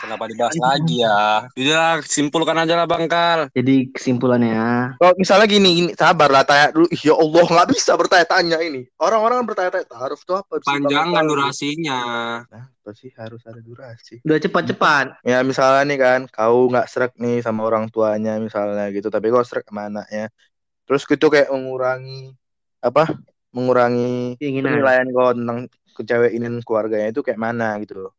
kenapa 0.00 0.24
dibahas 0.28 0.56
lagi 0.56 1.04
ya? 1.04 1.46
Udah 1.52 2.00
simpulkan 2.04 2.56
aja 2.56 2.74
lah 2.74 2.88
Bang 2.88 3.06
Kal. 3.06 3.52
jadi 3.52 3.92
kesimpulannya 3.92 4.96
Kalau 4.96 5.14
misalnya 5.20 5.46
gini, 5.46 5.68
gini, 5.84 5.90
sabar 5.94 6.28
lah 6.32 6.44
tanya 6.44 6.72
dulu. 6.72 6.88
Ya 7.04 7.14
Allah 7.14 7.44
nggak 7.44 7.68
bisa 7.72 7.92
bertanya-tanya 7.94 8.58
ini. 8.64 8.88
Orang-orang 8.96 9.44
kan 9.44 9.46
bertanya-tanya, 9.52 9.86
taruh 9.86 10.20
tuh 10.20 10.36
apa? 10.40 10.52
Bisa 10.60 10.70
Panjangan 10.74 11.24
durasinya. 11.28 12.00
Nah, 12.48 12.64
apa 12.68 12.90
sih 12.96 13.10
harus 13.14 13.42
ada 13.44 13.60
durasi? 13.60 14.24
udah 14.24 14.38
cepat-cepat. 14.40 15.06
Ya 15.22 15.38
misalnya 15.44 15.82
nih 15.84 15.98
kan, 16.00 16.20
kau 16.28 16.68
nggak 16.72 16.86
serak 16.88 17.12
nih 17.20 17.44
sama 17.44 17.68
orang 17.68 17.92
tuanya 17.92 18.40
misalnya 18.40 18.88
gitu, 18.90 19.12
tapi 19.12 19.28
kau 19.28 19.44
serak 19.44 19.68
sama 19.68 19.92
anaknya. 19.92 20.32
Terus 20.88 21.04
gitu 21.04 21.28
kayak 21.28 21.52
mengurangi 21.52 22.32
apa? 22.80 23.12
Mengurangi 23.52 24.40
Keinginan. 24.40 24.80
penilaian 24.80 25.08
kau 25.12 25.32
tentang 25.36 25.58
ke 25.68 26.02
cewek 26.06 26.32
ini 26.38 26.46
keluarganya 26.62 27.10
itu 27.10 27.20
kayak 27.20 27.40
mana 27.42 27.74
gitu 27.82 28.08
loh. 28.08 28.17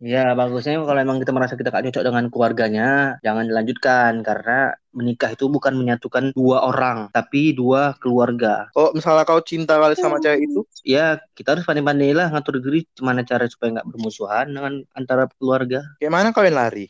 Ya 0.00 0.32
bagusnya 0.32 0.80
kalau 0.80 0.96
emang 0.96 1.20
kita 1.20 1.28
merasa 1.28 1.60
kita 1.60 1.68
gak 1.68 1.92
cocok 1.92 2.00
dengan 2.08 2.32
keluarganya, 2.32 3.20
jangan 3.20 3.44
dilanjutkan 3.44 4.24
karena 4.24 4.72
menikah 4.96 5.36
itu 5.36 5.44
bukan 5.52 5.76
menyatukan 5.76 6.32
dua 6.32 6.64
orang, 6.64 7.12
tapi 7.12 7.52
dua 7.52 7.92
keluarga. 8.00 8.72
Kalau 8.72 8.96
misalnya 8.96 9.28
kau 9.28 9.44
cinta 9.44 9.76
kali 9.76 9.92
sama 10.00 10.16
cewek 10.16 10.48
itu, 10.48 10.64
Ya 10.88 11.20
kita 11.36 11.52
harus 11.52 11.68
pandai-pandai 11.68 12.16
lah 12.16 12.32
ngatur 12.32 12.64
diri 12.64 12.88
gimana 12.96 13.28
cara 13.28 13.44
supaya 13.44 13.76
nggak 13.76 13.88
bermusuhan 13.92 14.48
dengan 14.48 14.80
antara 14.96 15.28
keluarga. 15.36 15.84
kayak 16.00 16.12
mana 16.16 16.32
kalian 16.32 16.56
lari? 16.56 16.88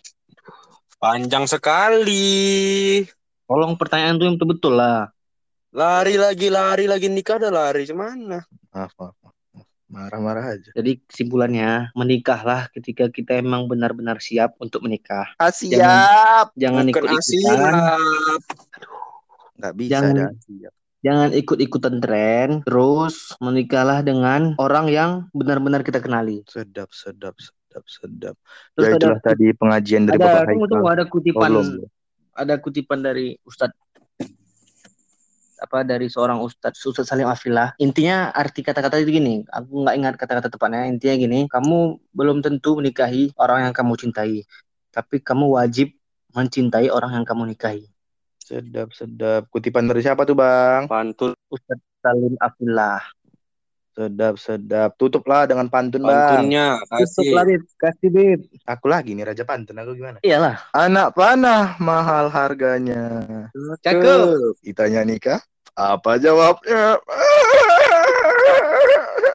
Panjang 1.02 1.50
sekali. 1.50 3.02
Tolong 3.50 3.74
pertanyaan 3.74 4.22
tuh 4.22 4.30
yang 4.30 4.38
betul-betul 4.38 4.78
lah. 4.78 5.10
Lari 5.74 6.14
lagi, 6.14 6.46
lari 6.46 6.86
lagi 6.86 7.10
nikah 7.10 7.42
udah 7.42 7.50
lari 7.50 7.90
ke 7.90 7.94
mana? 7.94 8.38
Maaf, 8.70 8.94
maaf, 8.94 9.18
maaf. 9.18 9.39
Marah-marah 9.90 10.54
aja. 10.54 10.70
Jadi 10.70 11.02
kesimpulannya 11.02 11.90
menikahlah 11.92 12.70
ketika 12.70 13.06
kita 13.06 13.36
emang 13.36 13.66
benar-benar 13.66 14.22
siap 14.22 14.54
untuk 14.56 14.80
menikah. 14.80 15.26
Ah, 15.34 15.50
siap. 15.50 16.54
Jangan 16.54 16.86
Bukan 16.86 16.94
ikut-ikutan. 16.94 17.18
asiap. 17.18 18.42
Nggak 19.58 19.74
bisa 19.74 19.90
Jangan- 19.92 20.14
dah. 20.16 20.30
Siap. 20.40 20.72
Jangan 21.00 21.28
ikut-ikutan 21.32 21.96
tren. 21.98 22.48
Terus 22.62 23.14
menikahlah 23.38 24.00
dengan 24.00 24.52
orang 24.56 24.86
yang 24.86 25.10
benar-benar 25.32 25.80
kita 25.80 25.98
kenali. 25.98 26.44
Sedap, 26.46 26.92
sedap, 26.92 27.34
sedap, 27.34 27.84
sedap. 27.84 28.36
Terus 28.72 28.84
ya 28.84 28.90
ada 28.90 28.98
itulah 29.00 29.20
tadi 29.20 29.46
pengajian 29.52 30.02
dari 30.04 30.16
ada 30.16 30.26
Bapak 30.28 30.42
Haikal. 30.46 30.68
tunggu, 30.68 30.86
ada 30.86 31.02
Oh, 31.02 31.08
kutipan 31.08 31.50
belum. 31.50 31.66
ada 32.30 32.54
kutipan 32.56 32.98
dari 33.00 33.26
Ustadz 33.42 33.74
apa 35.60 35.84
dari 35.84 36.08
seorang 36.08 36.40
Ustadz 36.40 36.80
Ustadz 36.82 37.12
Salim 37.12 37.28
Afillah 37.28 37.76
intinya 37.76 38.32
arti 38.32 38.64
kata-kata 38.64 38.98
itu 39.04 39.20
gini 39.20 39.44
aku 39.46 39.84
nggak 39.84 39.96
ingat 39.96 40.14
kata-kata 40.16 40.48
tepatnya. 40.48 40.88
Intinya 40.88 41.14
gini 41.20 41.38
kamu 41.46 42.00
belum 42.16 42.40
tentu 42.40 42.80
menikahi 42.80 43.36
orang 43.36 43.68
yang 43.68 43.74
kamu 43.76 43.92
cintai 44.00 44.48
tapi 44.90 45.22
kamu 45.22 45.54
wajib 45.54 45.94
mencintai 46.34 46.90
orang 46.90 47.22
yang 47.22 47.26
kamu 47.26 47.54
nikahi. 47.54 47.86
Sedap, 48.42 48.90
sedap. 48.90 49.46
Kutipan 49.46 49.86
dari 49.86 50.02
siapa 50.02 50.26
tuh, 50.26 50.34
Bang? 50.34 50.90
Pantun, 50.90 51.38
Ustadz 51.46 51.86
Salim 52.02 52.34
Afillah 52.42 52.98
Sedap, 54.00 54.40
sedap. 54.40 54.96
Tutuplah 54.96 55.44
dengan 55.44 55.68
pantun, 55.68 56.00
Pantunnya, 56.00 56.08
Bang. 56.08 56.32
Pantunnya, 56.32 56.66
kasih. 56.88 57.20
Tutuplah, 57.20 57.44
Kasih, 57.76 58.08
Bib. 58.08 58.40
Aku 58.64 58.88
lagi 58.88 59.12
nih, 59.12 59.28
Raja 59.28 59.44
Pantun. 59.44 59.76
Aku 59.76 59.92
gimana? 59.92 60.24
Iyalah. 60.24 60.72
Anak 60.72 61.12
panah, 61.12 61.76
mahal 61.76 62.32
harganya. 62.32 63.20
Cakep. 63.84 64.56
Ditanya 64.64 65.04
nikah, 65.04 65.44
apa 65.76 66.16
jawabnya? 66.16 66.96